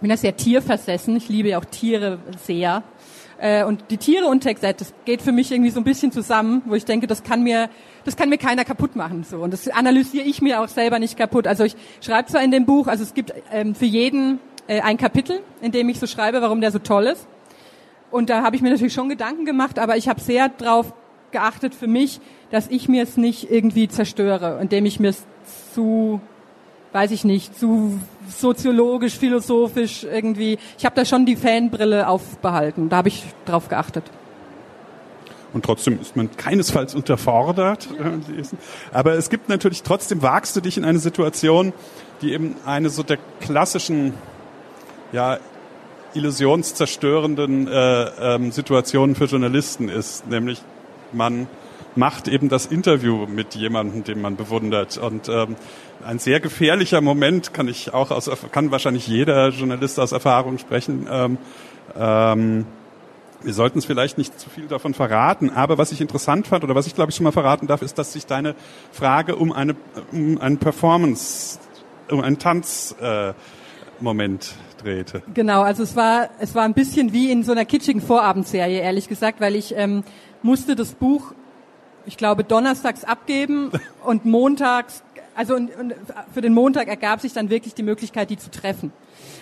bin 0.00 0.10
ja 0.10 0.16
sehr 0.16 0.36
tierversessen. 0.36 1.14
Ich 1.16 1.28
liebe 1.28 1.50
ja 1.50 1.58
auch 1.58 1.64
Tiere 1.64 2.18
sehr. 2.44 2.82
Äh, 3.38 3.64
und 3.64 3.84
die 3.90 3.98
Tiere 3.98 4.26
und 4.26 4.40
TechZ, 4.40 4.80
das 4.80 4.94
geht 5.04 5.20
für 5.20 5.32
mich 5.32 5.52
irgendwie 5.52 5.70
so 5.70 5.80
ein 5.80 5.84
bisschen 5.84 6.12
zusammen, 6.12 6.62
wo 6.64 6.74
ich 6.74 6.84
denke, 6.84 7.06
das 7.06 7.22
kann 7.22 7.42
mir, 7.42 7.68
das 8.04 8.16
kann 8.16 8.28
mir 8.28 8.38
keiner 8.38 8.64
kaputt 8.64 8.96
machen. 8.96 9.24
So 9.24 9.38
und 9.38 9.52
das 9.52 9.68
analysiere 9.68 10.24
ich 10.24 10.40
mir 10.40 10.60
auch 10.60 10.68
selber 10.68 10.98
nicht 10.98 11.16
kaputt. 11.16 11.46
Also 11.46 11.64
ich 11.64 11.76
schreibe 12.00 12.28
zwar 12.28 12.42
in 12.42 12.50
dem 12.50 12.64
Buch, 12.64 12.86
also 12.86 13.02
es 13.02 13.14
gibt 13.14 13.34
ähm, 13.52 13.74
für 13.74 13.84
jeden 13.84 14.40
äh, 14.66 14.80
ein 14.80 14.96
Kapitel, 14.96 15.40
in 15.60 15.72
dem 15.72 15.88
ich 15.88 15.98
so 15.98 16.06
schreibe, 16.06 16.40
warum 16.40 16.60
der 16.60 16.70
so 16.70 16.78
toll 16.78 17.06
ist. 17.06 17.26
Und 18.12 18.28
da 18.28 18.42
habe 18.42 18.54
ich 18.54 18.62
mir 18.62 18.70
natürlich 18.70 18.92
schon 18.92 19.08
Gedanken 19.08 19.44
gemacht, 19.46 19.78
aber 19.78 19.96
ich 19.96 20.06
habe 20.06 20.20
sehr 20.20 20.50
darauf 20.50 20.92
geachtet 21.30 21.74
für 21.74 21.86
mich, 21.86 22.20
dass 22.50 22.68
ich 22.68 22.88
mir 22.88 23.02
es 23.02 23.16
nicht 23.16 23.50
irgendwie 23.50 23.88
zerstöre, 23.88 24.58
indem 24.60 24.84
ich 24.84 25.00
mir 25.00 25.08
es 25.08 25.24
zu, 25.74 26.20
weiß 26.92 27.10
ich 27.10 27.24
nicht, 27.24 27.58
zu 27.58 27.98
soziologisch, 28.28 29.18
philosophisch 29.18 30.04
irgendwie. 30.04 30.58
Ich 30.76 30.84
habe 30.84 30.94
da 30.94 31.06
schon 31.06 31.24
die 31.24 31.36
Fanbrille 31.36 32.06
aufbehalten. 32.06 32.90
Da 32.90 32.98
habe 32.98 33.08
ich 33.08 33.24
drauf 33.46 33.70
geachtet. 33.70 34.04
Und 35.54 35.64
trotzdem 35.64 35.98
ist 35.98 36.14
man 36.14 36.34
keinesfalls 36.36 36.94
unterfordert. 36.94 37.88
Äh, 37.98 38.42
aber 38.92 39.14
es 39.14 39.30
gibt 39.30 39.48
natürlich 39.48 39.82
trotzdem, 39.82 40.20
wagst 40.20 40.54
du 40.54 40.60
dich 40.60 40.76
in 40.76 40.84
eine 40.84 40.98
Situation, 40.98 41.72
die 42.20 42.32
eben 42.32 42.56
eine 42.66 42.90
so 42.90 43.02
der 43.02 43.18
klassischen 43.40 44.12
ja, 45.12 45.38
illusionszerstörenden 46.14 47.68
äh, 47.68 48.02
ähm, 48.20 48.52
Situationen 48.52 49.14
für 49.14 49.24
Journalisten 49.24 49.88
ist, 49.88 50.26
nämlich 50.28 50.60
man 51.12 51.46
macht 51.94 52.28
eben 52.28 52.48
das 52.48 52.66
Interview 52.66 53.26
mit 53.26 53.54
jemandem, 53.54 54.04
den 54.04 54.20
man 54.20 54.36
bewundert 54.36 54.98
und 54.98 55.28
ähm, 55.28 55.56
ein 56.04 56.18
sehr 56.18 56.40
gefährlicher 56.40 57.00
Moment 57.00 57.54
kann 57.54 57.68
ich 57.68 57.94
auch 57.94 58.10
aus 58.10 58.30
kann 58.50 58.70
wahrscheinlich 58.70 59.06
jeder 59.06 59.48
Journalist 59.50 60.00
aus 60.00 60.12
Erfahrung 60.12 60.58
sprechen. 60.58 61.06
Ähm, 61.10 61.38
ähm, 61.96 62.66
wir 63.42 63.52
sollten 63.52 63.78
es 63.78 63.84
vielleicht 63.84 64.18
nicht 64.18 64.38
zu 64.38 64.48
viel 64.50 64.66
davon 64.66 64.94
verraten, 64.94 65.50
aber 65.50 65.76
was 65.76 65.92
ich 65.92 66.00
interessant 66.00 66.46
fand 66.46 66.64
oder 66.64 66.74
was 66.74 66.86
ich 66.86 66.94
glaube 66.94 67.10
ich 67.10 67.16
schon 67.16 67.24
mal 67.24 67.32
verraten 67.32 67.66
darf, 67.66 67.82
ist, 67.82 67.98
dass 67.98 68.12
sich 68.12 68.26
deine 68.26 68.54
Frage 68.90 69.36
um 69.36 69.52
eine 69.52 69.76
um 70.12 70.40
einen 70.40 70.58
Performance, 70.58 71.58
um 72.10 72.20
einen 72.20 72.38
Tanzmoment 72.38 73.00
äh, 73.00 73.34
drehte. 74.82 75.22
Genau, 75.34 75.62
also 75.62 75.82
es 75.82 75.96
war, 75.96 76.30
es 76.40 76.54
war 76.54 76.64
ein 76.64 76.74
bisschen 76.74 77.12
wie 77.12 77.30
in 77.30 77.42
so 77.42 77.52
einer 77.52 77.64
kitschigen 77.64 78.00
Vorabendserie, 78.00 78.80
ehrlich 78.80 79.08
gesagt, 79.08 79.40
weil 79.40 79.54
ich 79.54 79.74
ähm, 79.76 80.04
musste 80.42 80.76
das 80.76 80.92
Buch, 80.92 81.32
ich 82.06 82.16
glaube, 82.16 82.44
donnerstags 82.44 83.04
abgeben 83.04 83.70
und 84.04 84.24
montags, 84.24 85.02
also 85.34 85.54
und, 85.54 85.74
und 85.76 85.94
für 86.34 86.40
den 86.40 86.52
Montag 86.52 86.88
ergab 86.88 87.20
sich 87.20 87.32
dann 87.32 87.48
wirklich 87.48 87.74
die 87.74 87.82
Möglichkeit, 87.82 88.30
die 88.30 88.36
zu 88.36 88.50
treffen. 88.50 88.92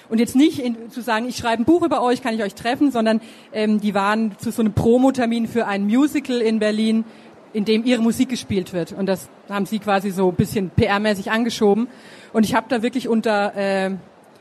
Und 0.09 0.19
jetzt 0.19 0.37
nicht 0.37 0.59
in, 0.59 0.91
zu 0.91 1.01
sagen, 1.01 1.29
ich 1.29 1.37
schreibe 1.37 1.63
ein 1.63 1.65
Buch 1.65 1.83
über 1.83 2.03
euch, 2.03 2.23
kann 2.23 2.35
ich 2.35 2.43
euch 2.43 2.55
treffen, 2.55 2.91
sondern 2.91 3.21
ähm, 3.53 3.81
die 3.81 3.95
waren 3.95 4.37
zu 4.39 4.51
so 4.51 4.63
einem 4.63 4.73
Promotermin 4.73 5.47
für 5.47 5.67
ein 5.67 5.85
Musical 5.85 6.41
in 6.41 6.59
Berlin, 6.59 7.05
in 7.53 7.65
dem 7.65 7.85
ihre 7.85 8.03
Musik 8.03 8.29
gespielt 8.29 8.73
wird. 8.73 8.93
Und 8.93 9.07
das 9.07 9.29
haben 9.49 9.67
sie 9.67 9.79
quasi 9.79 10.11
so 10.11 10.29
ein 10.29 10.35
bisschen 10.35 10.71
PR-mäßig 10.77 11.31
angeschoben. 11.31 11.89
Und 12.33 12.45
ich 12.45 12.55
habe 12.55 12.67
da 12.69 12.83
wirklich 12.83 13.09
unter 13.09 13.57
äh, 13.57 13.91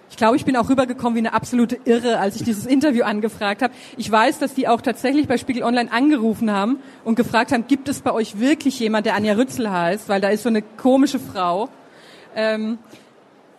ich 0.09 0.17
glaube, 0.17 0.35
ich 0.35 0.45
bin 0.45 0.55
auch 0.55 0.69
rübergekommen 0.69 1.15
wie 1.15 1.19
eine 1.19 1.33
absolute 1.33 1.79
Irre, 1.85 2.19
als 2.19 2.35
ich 2.35 2.43
dieses 2.43 2.65
Interview 2.65 3.03
angefragt 3.03 3.61
habe. 3.61 3.73
Ich 3.97 4.11
weiß, 4.11 4.39
dass 4.39 4.53
die 4.53 4.67
auch 4.67 4.81
tatsächlich 4.81 5.27
bei 5.27 5.37
Spiegel 5.37 5.63
Online 5.63 5.91
angerufen 5.91 6.51
haben 6.51 6.79
und 7.03 7.15
gefragt 7.15 7.51
haben, 7.51 7.67
gibt 7.67 7.87
es 7.89 8.01
bei 8.01 8.11
euch 8.11 8.39
wirklich 8.39 8.79
jemand, 8.79 9.05
der 9.05 9.15
Anja 9.15 9.33
Rützel 9.33 9.71
heißt? 9.71 10.09
Weil 10.09 10.21
da 10.21 10.29
ist 10.29 10.43
so 10.43 10.49
eine 10.49 10.61
komische 10.61 11.19
Frau. 11.19 11.69
Ähm, 12.35 12.79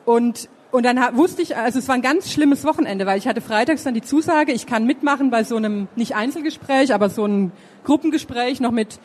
und 0.05 0.49
und 0.73 0.85
dann 0.87 0.99
wusste 1.17 1.43
ich, 1.43 1.57
also 1.57 1.81
es 1.81 1.89
war 1.89 1.97
ein 1.97 2.03
ganz 2.03 2.31
schlimmes 2.31 2.65
Wochenende, 2.65 3.05
weil 3.05 3.19
ich 3.19 3.27
hatte 3.27 3.41
freitags 3.41 3.83
dann 3.83 3.95
die 3.95 4.03
Zusage, 4.03 4.53
ich 4.53 4.67
kann 4.67 4.87
mitmachen 4.87 5.31
bei 5.31 5.43
so 5.43 5.57
einem, 5.57 5.89
nicht 5.97 6.15
Einzelgespräch, 6.15 6.95
aber 6.95 7.11
so 7.11 7.25
einem 7.25 7.51
Gruppengespräch 7.85 8.61
noch 8.61 8.71
mit 8.71 9.01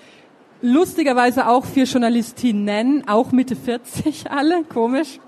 lustigerweise 0.61 1.47
auch 1.47 1.65
vier 1.65 1.85
Journalistinnen, 1.85 3.07
auch 3.07 3.31
Mitte 3.31 3.55
40 3.55 4.29
alle, 4.31 4.63
komisch. 4.63 5.19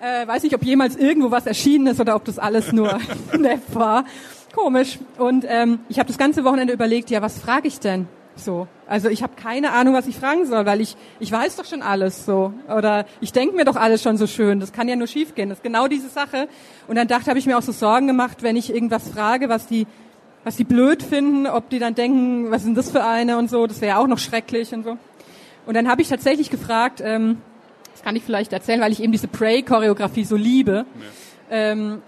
Äh, 0.00 0.26
weiß 0.26 0.44
nicht, 0.44 0.54
ob 0.54 0.62
jemals 0.62 0.96
irgendwo 0.96 1.30
was 1.30 1.46
erschienen 1.46 1.88
ist 1.88 2.00
oder 2.00 2.14
ob 2.14 2.24
das 2.24 2.38
alles 2.38 2.72
nur 2.72 2.98
Neff 3.38 3.60
war. 3.74 4.04
Komisch. 4.54 4.98
Und 5.18 5.44
ähm, 5.48 5.80
ich 5.88 5.98
habe 5.98 6.06
das 6.06 6.18
ganze 6.18 6.44
Wochenende 6.44 6.72
überlegt, 6.72 7.10
ja, 7.10 7.20
was 7.20 7.38
frage 7.38 7.68
ich 7.68 7.80
denn? 7.80 8.06
So. 8.36 8.68
Also 8.86 9.08
ich 9.08 9.22
habe 9.22 9.34
keine 9.34 9.72
Ahnung, 9.72 9.94
was 9.94 10.06
ich 10.06 10.16
fragen 10.16 10.46
soll, 10.46 10.64
weil 10.64 10.80
ich 10.80 10.96
ich 11.18 11.30
weiß 11.32 11.56
doch 11.56 11.64
schon 11.64 11.82
alles 11.82 12.24
so 12.24 12.52
oder 12.74 13.04
ich 13.20 13.32
denke 13.32 13.56
mir 13.56 13.64
doch 13.64 13.76
alles 13.76 14.02
schon 14.02 14.16
so 14.16 14.26
schön. 14.26 14.60
Das 14.60 14.72
kann 14.72 14.88
ja 14.88 14.94
nur 14.94 15.08
schiefgehen. 15.08 15.48
Das 15.48 15.58
ist 15.58 15.64
genau 15.64 15.88
diese 15.88 16.08
Sache. 16.08 16.48
Und 16.86 16.96
dann 16.96 17.08
dachte, 17.08 17.30
habe 17.30 17.38
ich 17.38 17.46
mir 17.46 17.58
auch 17.58 17.62
so 17.62 17.72
Sorgen 17.72 18.06
gemacht, 18.06 18.42
wenn 18.42 18.56
ich 18.56 18.72
irgendwas 18.72 19.08
frage, 19.08 19.48
was 19.48 19.66
die 19.66 19.86
was 20.44 20.56
die 20.56 20.64
blöd 20.64 21.02
finden, 21.02 21.46
ob 21.46 21.68
die 21.68 21.80
dann 21.80 21.94
denken, 21.94 22.50
was 22.50 22.62
sind 22.62 22.76
das 22.76 22.90
für 22.90 23.04
eine 23.04 23.36
und 23.36 23.50
so. 23.50 23.66
Das 23.66 23.80
wäre 23.80 23.98
auch 23.98 24.06
noch 24.06 24.18
schrecklich 24.18 24.72
und 24.72 24.84
so. 24.84 24.96
Und 25.66 25.74
dann 25.74 25.88
habe 25.88 26.00
ich 26.00 26.08
tatsächlich 26.08 26.48
gefragt, 26.48 27.02
ähm, 27.04 27.38
kann 28.08 28.16
ich 28.16 28.24
vielleicht 28.24 28.54
erzählen, 28.54 28.80
weil 28.80 28.90
ich 28.90 29.02
eben 29.02 29.12
diese 29.12 29.28
Pray-Choreografie 29.28 30.24
so 30.24 30.34
liebe. 30.34 30.86
Ja. 31.50 31.56
Ähm, 31.72 32.00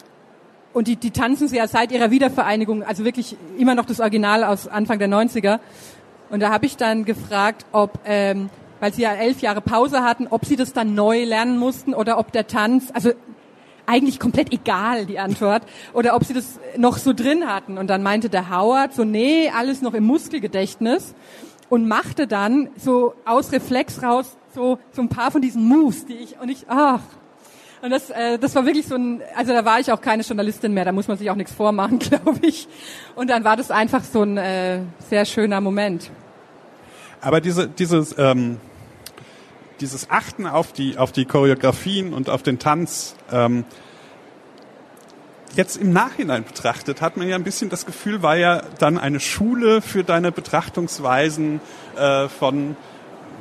und 0.72 0.88
die, 0.88 0.96
die 0.96 1.10
tanzen 1.10 1.46
sie 1.46 1.58
ja 1.58 1.68
seit 1.68 1.92
ihrer 1.92 2.10
Wiedervereinigung, 2.10 2.82
also 2.82 3.04
wirklich 3.04 3.36
immer 3.58 3.74
noch 3.74 3.84
das 3.84 4.00
Original 4.00 4.42
aus 4.42 4.66
Anfang 4.66 4.98
der 4.98 5.10
90er. 5.10 5.58
Und 6.30 6.40
da 6.40 6.48
habe 6.48 6.64
ich 6.64 6.78
dann 6.78 7.04
gefragt, 7.04 7.66
ob, 7.72 7.98
ähm, 8.06 8.48
weil 8.80 8.94
sie 8.94 9.02
ja 9.02 9.12
elf 9.12 9.42
Jahre 9.42 9.60
Pause 9.60 10.02
hatten, 10.02 10.26
ob 10.30 10.46
sie 10.46 10.56
das 10.56 10.72
dann 10.72 10.94
neu 10.94 11.22
lernen 11.24 11.58
mussten 11.58 11.92
oder 11.92 12.16
ob 12.16 12.32
der 12.32 12.46
Tanz, 12.46 12.90
also 12.94 13.10
eigentlich 13.84 14.18
komplett 14.18 14.54
egal 14.54 15.04
die 15.04 15.18
Antwort, 15.18 15.64
oder 15.92 16.16
ob 16.16 16.24
sie 16.24 16.32
das 16.32 16.58
noch 16.78 16.96
so 16.96 17.12
drin 17.12 17.46
hatten. 17.46 17.76
Und 17.76 17.88
dann 17.88 18.02
meinte 18.02 18.30
der 18.30 18.48
Howard 18.48 18.94
so, 18.94 19.04
nee, 19.04 19.50
alles 19.54 19.82
noch 19.82 19.92
im 19.92 20.04
Muskelgedächtnis 20.04 21.14
und 21.68 21.86
machte 21.86 22.26
dann 22.26 22.70
so 22.78 23.12
aus 23.26 23.52
Reflex 23.52 24.02
raus 24.02 24.38
so, 24.54 24.78
so 24.92 25.02
ein 25.02 25.08
paar 25.08 25.30
von 25.30 25.42
diesen 25.42 25.66
Moves, 25.66 26.06
die 26.06 26.14
ich, 26.14 26.38
und 26.40 26.48
ich, 26.48 26.66
ach. 26.68 27.00
Und 27.82 27.90
das, 27.90 28.10
äh, 28.10 28.38
das 28.38 28.54
war 28.54 28.66
wirklich 28.66 28.86
so 28.86 28.94
ein, 28.94 29.22
also 29.36 29.52
da 29.52 29.64
war 29.64 29.80
ich 29.80 29.90
auch 29.90 30.00
keine 30.00 30.22
Journalistin 30.22 30.74
mehr, 30.74 30.84
da 30.84 30.92
muss 30.92 31.08
man 31.08 31.16
sich 31.16 31.30
auch 31.30 31.36
nichts 31.36 31.52
vormachen, 31.52 31.98
glaube 32.00 32.38
ich. 32.42 32.68
Und 33.14 33.30
dann 33.30 33.44
war 33.44 33.56
das 33.56 33.70
einfach 33.70 34.04
so 34.04 34.22
ein 34.22 34.36
äh, 34.36 34.80
sehr 35.08 35.24
schöner 35.24 35.60
Moment. 35.60 36.10
Aber 37.22 37.40
diese, 37.40 37.68
dieses, 37.68 38.16
ähm, 38.18 38.58
dieses 39.80 40.10
Achten 40.10 40.46
auf 40.46 40.72
die, 40.72 40.98
auf 40.98 41.12
die 41.12 41.24
Choreografien 41.24 42.12
und 42.12 42.28
auf 42.28 42.42
den 42.42 42.58
Tanz, 42.58 43.14
ähm, 43.32 43.64
jetzt 45.56 45.76
im 45.76 45.92
Nachhinein 45.92 46.44
betrachtet, 46.44 47.00
hat 47.00 47.16
man 47.16 47.28
ja 47.28 47.36
ein 47.36 47.44
bisschen 47.44 47.70
das 47.70 47.86
Gefühl, 47.86 48.22
war 48.22 48.36
ja 48.36 48.62
dann 48.78 48.98
eine 48.98 49.20
Schule 49.20 49.82
für 49.82 50.04
deine 50.04 50.32
Betrachtungsweisen 50.32 51.60
äh, 51.96 52.28
von 52.28 52.76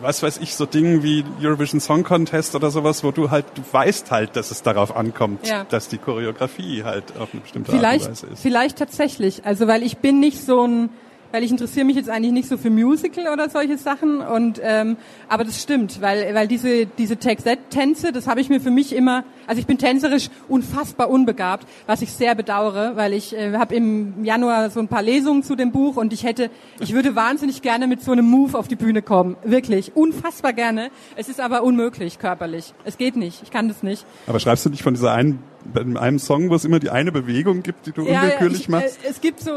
was 0.01 0.23
weiß 0.23 0.38
ich, 0.38 0.55
so 0.55 0.65
Dingen 0.65 1.03
wie 1.03 1.23
Eurovision 1.41 1.79
Song 1.79 2.03
Contest 2.03 2.55
oder 2.55 2.71
sowas, 2.71 3.03
wo 3.03 3.12
du 3.12 3.31
halt, 3.31 3.45
du 3.55 3.62
weißt 3.71 4.12
halt, 4.12 4.35
dass 4.35 4.51
es 4.51 4.63
darauf 4.63 4.95
ankommt, 4.95 5.47
ja. 5.47 5.65
dass 5.65 5.88
die 5.88 5.97
Choreografie 5.97 6.83
halt 6.83 7.17
auf 7.17 7.29
eine 7.33 7.41
bestimmte 7.41 7.71
vielleicht, 7.71 8.05
Art 8.05 8.09
und 8.09 8.23
Weise 8.23 8.33
ist. 8.33 8.41
Vielleicht 8.41 8.77
tatsächlich. 8.77 9.45
Also 9.45 9.67
weil 9.67 9.83
ich 9.83 9.97
bin 9.97 10.19
nicht 10.19 10.41
so 10.41 10.65
ein 10.65 10.89
weil 11.32 11.44
ich 11.44 11.52
interessiere 11.52 11.86
mich 11.86 11.96
jetzt 11.96 12.10
eigentlich 12.10 12.32
nicht 12.32 12.50
so 12.50 12.58
für 12.58 12.70
Musical 12.70 13.32
oder 13.32 13.50
solche 13.50 13.78
Sachen 13.78 14.22
und 14.22 14.60
ähm, 14.63 14.98
aber 15.28 15.44
das 15.44 15.62
stimmt, 15.62 16.02
weil 16.02 16.34
weil 16.34 16.48
diese 16.48 16.86
diese 16.86 17.18
Take-That-Tänze, 17.18 18.12
das 18.12 18.28
habe 18.28 18.42
ich 18.42 18.50
mir 18.50 18.60
für 18.60 18.72
mich 18.72 18.96
immer, 18.96 19.24
also 19.48 19.60
ich 19.60 19.68
bin 19.68 19.78
tänzerisch 19.78 20.30
unfassbar 20.48 21.10
unbegabt, 21.10 21.68
was 21.88 22.02
ich 22.02 22.12
sehr 22.12 22.36
bedauere, 22.36 22.96
weil 22.96 23.13
ich 23.13 23.36
äh, 23.36 23.54
habe 23.54 23.76
im 23.76 24.24
Januar 24.24 24.70
so 24.70 24.80
ein 24.80 24.88
paar 24.88 25.04
Lesungen 25.04 25.44
zu 25.44 25.56
dem 25.56 25.72
Buch 25.72 25.98
und 25.98 26.13
ich 26.13 26.24
hätte, 26.24 26.50
ich 26.80 26.94
würde 26.94 27.15
wahnsinnig 27.15 27.62
gerne 27.62 27.88
mit 27.88 28.04
so 28.04 28.12
einem 28.12 28.26
Move 28.26 28.58
auf 28.58 28.68
die 28.68 28.76
Bühne 28.76 29.02
kommen, 29.02 29.36
wirklich 29.44 29.96
unfassbar 29.96 30.54
gerne. 30.54 30.89
Es 31.15 31.30
ist 31.30 31.39
aber 31.39 31.63
unmöglich 31.63 32.20
körperlich, 32.20 32.74
es 32.86 32.98
geht 32.98 33.15
nicht, 33.15 33.44
ich 33.44 33.52
kann 33.52 33.68
das 33.68 33.84
nicht. 33.84 34.06
Aber 34.28 34.39
schreibst 34.39 34.65
du 34.65 34.70
nicht 34.70 34.84
von 34.84 34.94
dieser 34.94 35.13
einen 35.13 35.44
bei 35.65 35.82
einem 36.00 36.19
Song, 36.19 36.50
wo 36.50 36.56
es 36.56 36.65
immer 36.65 36.80
die 36.80 36.89
eine 36.89 37.12
Bewegung 37.12 37.63
gibt, 37.63 37.86
die 37.86 37.91
du 37.91 38.04
ja, 38.04 38.22
unwillkürlich 38.22 38.62
ich, 38.62 38.69
machst? 38.69 39.04
Äh, 39.04 39.10
es 39.10 39.22
gibt 39.22 39.39
so, 39.41 39.52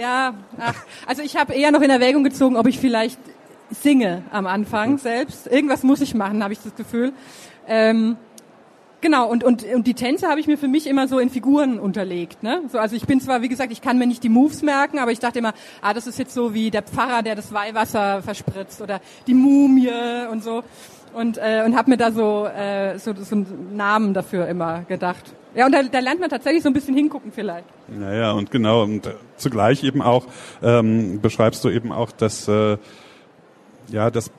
ja, 0.00 0.34
ach, 0.58 0.74
also 1.06 1.22
ich 1.22 1.36
habe 1.36 1.52
eher 1.54 1.70
noch 1.70 1.80
in 1.80 1.90
Erwägung 1.90 2.24
gezogen, 2.24 2.56
ob 2.56 2.66
ich 2.66 2.78
vielleicht 2.78 3.18
singe 3.70 4.22
am 4.30 4.46
Anfang 4.46 4.92
mhm. 4.92 4.98
selbst. 4.98 5.46
Irgendwas 5.46 5.82
muss 5.82 6.00
ich 6.00 6.14
machen, 6.14 6.42
habe 6.42 6.52
ich 6.52 6.60
das 6.60 6.74
Gefühl. 6.74 7.12
Ähm, 7.66 8.16
genau, 9.00 9.28
und, 9.28 9.44
und, 9.44 9.64
und 9.64 9.86
die 9.86 9.94
Tänze 9.94 10.28
habe 10.28 10.40
ich 10.40 10.46
mir 10.46 10.58
für 10.58 10.68
mich 10.68 10.86
immer 10.86 11.08
so 11.08 11.18
in 11.18 11.30
Figuren 11.30 11.78
unterlegt. 11.78 12.42
Ne? 12.42 12.62
So, 12.70 12.78
also 12.78 12.96
ich 12.96 13.06
bin 13.06 13.20
zwar, 13.20 13.42
wie 13.42 13.48
gesagt, 13.48 13.72
ich 13.72 13.80
kann 13.80 13.98
mir 13.98 14.06
nicht 14.06 14.22
die 14.22 14.28
Moves 14.28 14.62
merken, 14.62 14.98
aber 14.98 15.12
ich 15.12 15.18
dachte 15.18 15.38
immer, 15.38 15.54
ah, 15.80 15.94
das 15.94 16.06
ist 16.06 16.18
jetzt 16.18 16.34
so 16.34 16.52
wie 16.52 16.70
der 16.70 16.82
Pfarrer, 16.82 17.22
der 17.22 17.34
das 17.34 17.52
Weihwasser 17.52 18.22
verspritzt 18.22 18.82
oder 18.82 19.00
die 19.26 19.34
Mumie 19.34 19.90
und 20.30 20.42
so 20.42 20.62
und, 21.14 21.38
äh, 21.38 21.62
und 21.64 21.76
habe 21.76 21.90
mir 21.90 21.96
da 21.96 22.12
so, 22.12 22.46
äh, 22.46 22.98
so, 22.98 23.14
so 23.14 23.34
einen 23.36 23.76
Namen 23.76 24.14
dafür 24.14 24.46
immer 24.48 24.82
gedacht. 24.82 25.34
Ja, 25.54 25.66
und 25.66 25.72
da, 25.72 25.82
da 25.82 26.00
lernt 26.00 26.20
man 26.20 26.28
tatsächlich 26.28 26.62
so 26.62 26.68
ein 26.68 26.72
bisschen 26.72 26.96
hingucken 26.96 27.30
vielleicht. 27.32 27.66
Naja, 27.88 28.32
und 28.32 28.50
genau, 28.50 28.82
und 28.82 29.08
zugleich 29.36 29.84
eben 29.84 30.02
auch 30.02 30.26
ähm, 30.62 31.20
beschreibst 31.20 31.64
du 31.64 31.70
eben 31.70 31.92
auch, 31.92 32.10
dass 32.10 32.48
äh, 32.48 32.76
ja, 33.88 34.10
das 34.10 34.30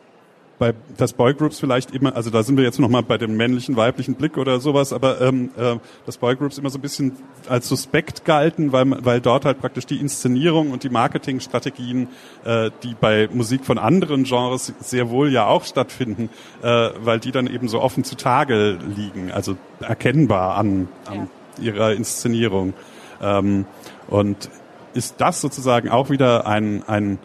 bei 0.57 0.73
das 0.97 1.13
Boygroups 1.13 1.59
vielleicht 1.59 1.91
immer, 1.91 2.15
also 2.15 2.29
da 2.29 2.43
sind 2.43 2.57
wir 2.57 2.63
jetzt 2.63 2.79
nochmal 2.79 3.03
bei 3.03 3.17
dem 3.17 3.35
männlichen, 3.35 3.75
weiblichen 3.75 4.15
Blick 4.15 4.37
oder 4.37 4.59
sowas, 4.59 4.93
aber 4.93 5.19
ähm, 5.21 5.49
äh, 5.57 5.75
dass 6.05 6.17
Boygroups 6.17 6.57
immer 6.57 6.69
so 6.69 6.77
ein 6.77 6.81
bisschen 6.81 7.17
als 7.49 7.67
suspekt 7.67 8.23
galten, 8.25 8.71
weil, 8.71 8.85
weil 9.03 9.21
dort 9.21 9.45
halt 9.45 9.59
praktisch 9.59 9.85
die 9.85 9.99
Inszenierung 9.99 10.71
und 10.71 10.83
die 10.83 10.89
Marketingstrategien, 10.89 12.07
äh, 12.45 12.71
die 12.83 12.95
bei 12.99 13.27
Musik 13.33 13.65
von 13.65 13.77
anderen 13.77 14.23
Genres 14.23 14.73
sehr 14.79 15.09
wohl 15.09 15.31
ja 15.31 15.45
auch 15.45 15.65
stattfinden, 15.65 16.29
äh, 16.61 16.89
weil 16.99 17.19
die 17.19 17.31
dann 17.31 17.47
eben 17.47 17.67
so 17.67 17.81
offen 17.81 18.03
zutage 18.03 18.77
liegen, 18.95 19.31
also 19.31 19.57
erkennbar 19.81 20.55
an, 20.55 20.87
an 21.05 21.29
ja. 21.57 21.63
ihrer 21.63 21.93
Inszenierung. 21.93 22.73
Ähm, 23.21 23.65
und 24.07 24.49
ist 24.93 25.15
das 25.17 25.41
sozusagen 25.41 25.89
auch 25.89 26.09
wieder 26.09 26.47
ein, 26.47 26.83
ein 26.87 27.19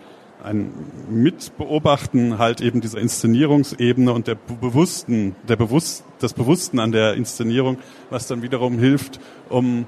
ein 0.45 0.73
Mitbeobachten 1.09 2.39
halt 2.39 2.61
eben 2.61 2.81
dieser 2.81 2.99
Inszenierungsebene 2.99 4.13
und 4.13 4.27
der 4.27 4.35
bewussten, 4.35 5.37
der 5.49 5.57
bewusst, 5.57 6.05
des 6.23 6.35
Bewussten 6.35 6.79
an 6.79 6.93
der 6.93 7.15
Inszenierung, 7.15 7.79
was 8.11 8.27
dann 8.27 8.43
wiederum 8.43 8.79
hilft, 8.79 9.21
um 9.49 9.87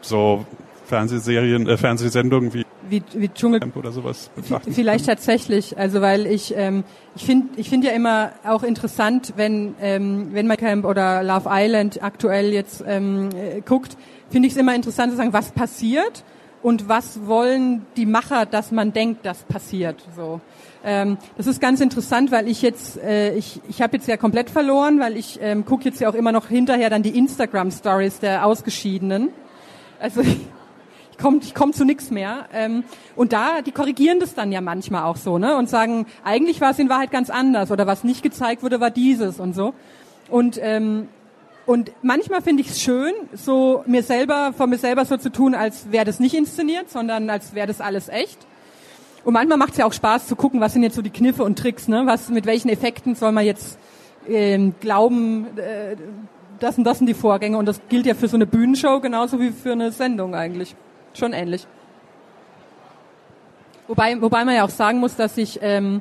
so 0.00 0.44
Fernsehserien, 0.86 1.68
äh, 1.68 1.76
Fernsehsendungen 1.76 2.54
wie 2.54 2.64
wie, 2.90 3.02
wie 3.14 3.28
Dschungelcamp 3.28 3.76
oder 3.76 3.92
sowas 3.92 4.30
betrachten. 4.34 4.72
Vielleicht 4.72 5.06
tatsächlich, 5.06 5.76
also 5.76 6.00
weil 6.00 6.26
ich 6.26 6.54
ähm, 6.56 6.84
ich 7.14 7.26
finde 7.26 7.48
ich 7.56 7.68
finde 7.68 7.88
ja 7.88 7.92
immer 7.92 8.32
auch 8.44 8.62
interessant, 8.62 9.34
wenn 9.36 9.74
ähm, 9.80 10.28
wenn 10.32 10.46
man 10.46 10.56
Camp 10.56 10.84
oder 10.84 11.22
Love 11.22 11.48
Island 11.50 12.02
aktuell 12.02 12.52
jetzt 12.52 12.82
ähm, 12.86 13.28
äh, 13.34 13.60
guckt, 13.60 13.96
finde 14.30 14.46
ich 14.46 14.54
es 14.54 14.58
immer 14.58 14.74
interessant 14.74 15.12
zu 15.12 15.18
sagen, 15.18 15.32
was 15.32 15.52
passiert 15.52 16.24
und 16.62 16.88
was 16.88 17.26
wollen 17.26 17.86
die 17.96 18.06
Macher, 18.06 18.46
dass 18.46 18.72
man 18.72 18.92
denkt, 18.92 19.24
das 19.24 19.44
passiert. 19.44 20.02
So, 20.16 20.40
ähm, 20.84 21.18
das 21.36 21.46
ist 21.46 21.60
ganz 21.60 21.80
interessant, 21.80 22.30
weil 22.30 22.48
ich 22.48 22.62
jetzt, 22.62 22.98
äh, 22.98 23.34
ich, 23.34 23.60
ich 23.68 23.82
habe 23.82 23.96
jetzt 23.96 24.08
ja 24.08 24.16
komplett 24.16 24.50
verloren, 24.50 25.00
weil 25.00 25.16
ich 25.16 25.38
ähm, 25.40 25.64
gucke 25.64 25.84
jetzt 25.84 26.00
ja 26.00 26.08
auch 26.08 26.14
immer 26.14 26.32
noch 26.32 26.48
hinterher 26.48 26.90
dann 26.90 27.02
die 27.02 27.16
Instagram 27.16 27.70
Stories 27.70 28.18
der 28.20 28.44
Ausgeschiedenen. 28.44 29.30
Also 30.00 30.20
ich, 30.22 30.38
ich 31.12 31.18
komme 31.18 31.38
ich 31.42 31.54
komm 31.54 31.72
zu 31.72 31.84
nichts 31.84 32.10
mehr. 32.10 32.46
Ähm, 32.52 32.84
und 33.14 33.32
da, 33.32 33.62
die 33.62 33.72
korrigieren 33.72 34.20
das 34.20 34.34
dann 34.34 34.50
ja 34.50 34.60
manchmal 34.60 35.04
auch 35.04 35.16
so, 35.16 35.38
ne? 35.38 35.56
Und 35.56 35.68
sagen, 35.68 36.06
eigentlich 36.24 36.60
war 36.60 36.70
es 36.70 36.78
in 36.78 36.88
Wahrheit 36.88 37.10
ganz 37.10 37.30
anders 37.30 37.70
oder 37.70 37.86
was 37.86 38.04
nicht 38.04 38.22
gezeigt 38.22 38.62
wurde, 38.62 38.80
war 38.80 38.90
dieses 38.90 39.40
und 39.40 39.54
so. 39.54 39.74
Und 40.28 40.58
ähm, 40.60 41.08
und 41.68 41.92
manchmal 42.00 42.40
finde 42.40 42.62
ich 42.62 42.70
es 42.70 42.80
schön, 42.80 43.12
so 43.34 43.84
mir 43.84 44.02
selber, 44.02 44.54
von 44.56 44.70
mir 44.70 44.78
selber 44.78 45.04
so 45.04 45.18
zu 45.18 45.30
tun, 45.30 45.54
als 45.54 45.92
wäre 45.92 46.06
das 46.06 46.18
nicht 46.18 46.34
inszeniert, 46.34 46.88
sondern 46.88 47.28
als 47.28 47.54
wäre 47.54 47.66
das 47.66 47.82
alles 47.82 48.08
echt. 48.08 48.38
Und 49.22 49.34
manchmal 49.34 49.58
macht 49.58 49.72
es 49.72 49.76
ja 49.76 49.84
auch 49.84 49.92
Spaß 49.92 50.28
zu 50.28 50.34
gucken, 50.34 50.62
was 50.62 50.72
sind 50.72 50.82
jetzt 50.82 50.96
so 50.96 51.02
die 51.02 51.10
Kniffe 51.10 51.44
und 51.44 51.58
Tricks, 51.58 51.86
ne? 51.86 52.04
Was, 52.06 52.30
mit 52.30 52.46
welchen 52.46 52.70
Effekten 52.70 53.16
soll 53.16 53.32
man 53.32 53.44
jetzt 53.44 53.78
ähm, 54.26 54.76
glauben, 54.80 55.58
äh, 55.58 55.96
das 56.58 56.78
und 56.78 56.84
das 56.84 56.96
sind 56.96 57.06
die 57.06 57.12
Vorgänge. 57.12 57.58
Und 57.58 57.66
das 57.66 57.82
gilt 57.90 58.06
ja 58.06 58.14
für 58.14 58.28
so 58.28 58.38
eine 58.38 58.46
Bühnenshow 58.46 59.00
genauso 59.00 59.38
wie 59.38 59.50
für 59.50 59.72
eine 59.72 59.92
Sendung 59.92 60.34
eigentlich. 60.34 60.74
Schon 61.12 61.34
ähnlich. 61.34 61.66
Wobei, 63.88 64.18
wobei 64.22 64.46
man 64.46 64.54
ja 64.54 64.64
auch 64.64 64.70
sagen 64.70 65.00
muss, 65.00 65.16
dass 65.16 65.36
ich 65.36 65.58
ähm, 65.60 66.00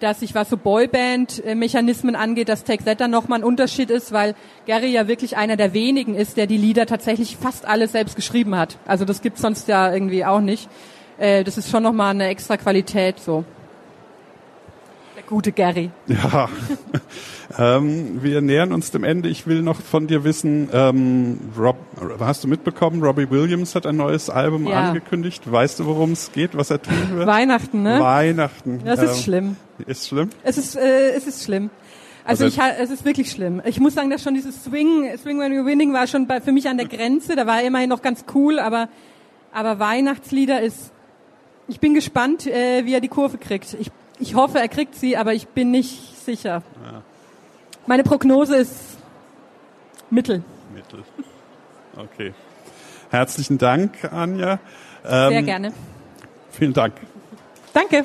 dass 0.00 0.20
sich 0.20 0.34
was 0.34 0.50
so 0.50 0.56
Boyband-Mechanismen 0.56 2.16
angeht, 2.16 2.48
dass 2.48 2.64
Take 2.64 2.84
That 2.84 3.00
dann 3.00 3.10
nochmal 3.10 3.40
ein 3.40 3.44
Unterschied 3.44 3.90
ist, 3.90 4.12
weil 4.12 4.34
Gary 4.66 4.88
ja 4.88 5.08
wirklich 5.08 5.36
einer 5.36 5.56
der 5.56 5.72
wenigen 5.72 6.14
ist, 6.14 6.36
der 6.36 6.46
die 6.46 6.58
Lieder 6.58 6.86
tatsächlich 6.86 7.36
fast 7.36 7.66
alle 7.66 7.88
selbst 7.88 8.16
geschrieben 8.16 8.56
hat. 8.56 8.76
Also 8.86 9.04
das 9.04 9.22
gibt's 9.22 9.40
sonst 9.40 9.68
ja 9.68 9.92
irgendwie 9.92 10.24
auch 10.24 10.40
nicht. 10.40 10.68
Äh, 11.18 11.44
das 11.44 11.56
ist 11.56 11.70
schon 11.70 11.82
nochmal 11.82 12.10
eine 12.10 12.28
extra 12.28 12.56
Qualität 12.56 13.18
so. 13.20 13.44
Der 15.16 15.22
gute 15.22 15.52
Gary. 15.52 15.90
Ja, 16.06 16.48
ähm, 17.58 18.22
wir 18.22 18.40
nähern 18.40 18.72
uns 18.72 18.90
dem 18.90 19.04
Ende. 19.04 19.28
Ich 19.28 19.46
will 19.46 19.62
noch 19.62 19.80
von 19.80 20.06
dir 20.06 20.24
wissen, 20.24 20.68
ähm, 20.72 21.38
Rob, 21.58 21.76
hast 22.20 22.44
du 22.44 22.48
mitbekommen, 22.48 23.02
Robbie 23.02 23.30
Williams 23.30 23.74
hat 23.74 23.86
ein 23.86 23.96
neues 23.96 24.28
Album 24.30 24.66
Ja. 24.66 24.88
angekündigt. 24.88 25.50
Weißt 25.50 25.80
du, 25.80 25.86
worum 25.86 26.12
es 26.12 26.32
geht, 26.32 26.56
was 26.56 26.70
er 26.70 26.82
tun 26.82 26.94
wird? 27.12 27.26
Weihnachten, 27.26 27.82
ne? 27.82 27.98
Weihnachten. 28.00 28.82
Das 28.84 29.02
ist 29.02 29.10
Ähm, 29.16 29.22
schlimm. 29.22 29.56
Ist 29.86 30.08
schlimm? 30.08 30.30
Es 30.42 30.58
ist, 30.58 30.76
äh, 30.76 31.10
es 31.16 31.26
ist 31.26 31.44
schlimm. 31.44 31.70
Also, 32.24 32.44
Also- 32.44 32.60
ich, 32.60 32.66
es 32.82 32.90
ist 32.90 33.04
wirklich 33.04 33.30
schlimm. 33.30 33.62
Ich 33.64 33.78
muss 33.78 33.94
sagen, 33.94 34.10
dass 34.10 34.22
schon 34.22 34.34
dieses 34.34 34.64
Swing, 34.64 35.16
Swing 35.16 35.38
When 35.38 35.52
You're 35.52 35.64
Winning 35.66 35.92
war 35.92 36.06
schon 36.06 36.26
bei, 36.26 36.40
für 36.40 36.52
mich 36.52 36.68
an 36.68 36.76
der 36.76 36.88
Grenze. 36.88 37.36
Da 37.36 37.46
war 37.46 37.60
er 37.60 37.66
immerhin 37.68 37.88
noch 37.88 38.02
ganz 38.02 38.24
cool, 38.34 38.58
aber, 38.58 38.88
aber 39.52 39.78
Weihnachtslieder 39.78 40.60
ist, 40.60 40.90
ich 41.68 41.78
bin 41.80 41.94
gespannt, 41.94 42.46
äh, 42.46 42.84
wie 42.84 42.94
er 42.94 43.00
die 43.00 43.08
Kurve 43.08 43.38
kriegt. 43.38 43.76
Ich, 43.80 43.90
ich 44.18 44.34
hoffe, 44.34 44.58
er 44.58 44.68
kriegt 44.68 44.94
sie, 44.96 45.16
aber 45.16 45.34
ich 45.34 45.48
bin 45.48 45.70
nicht 45.70 46.16
sicher. 46.24 46.62
Meine 47.86 48.02
Prognose 48.02 48.56
ist 48.56 48.98
Mittel. 50.10 50.42
Mittel. 50.74 51.04
Okay. 51.96 52.34
Herzlichen 53.10 53.58
Dank, 53.58 54.12
Anja. 54.12 54.58
Sehr 55.04 55.30
Ähm, 55.30 55.46
gerne. 55.46 55.72
Vielen 56.50 56.72
Dank. 56.72 56.94
Danke. 57.72 58.04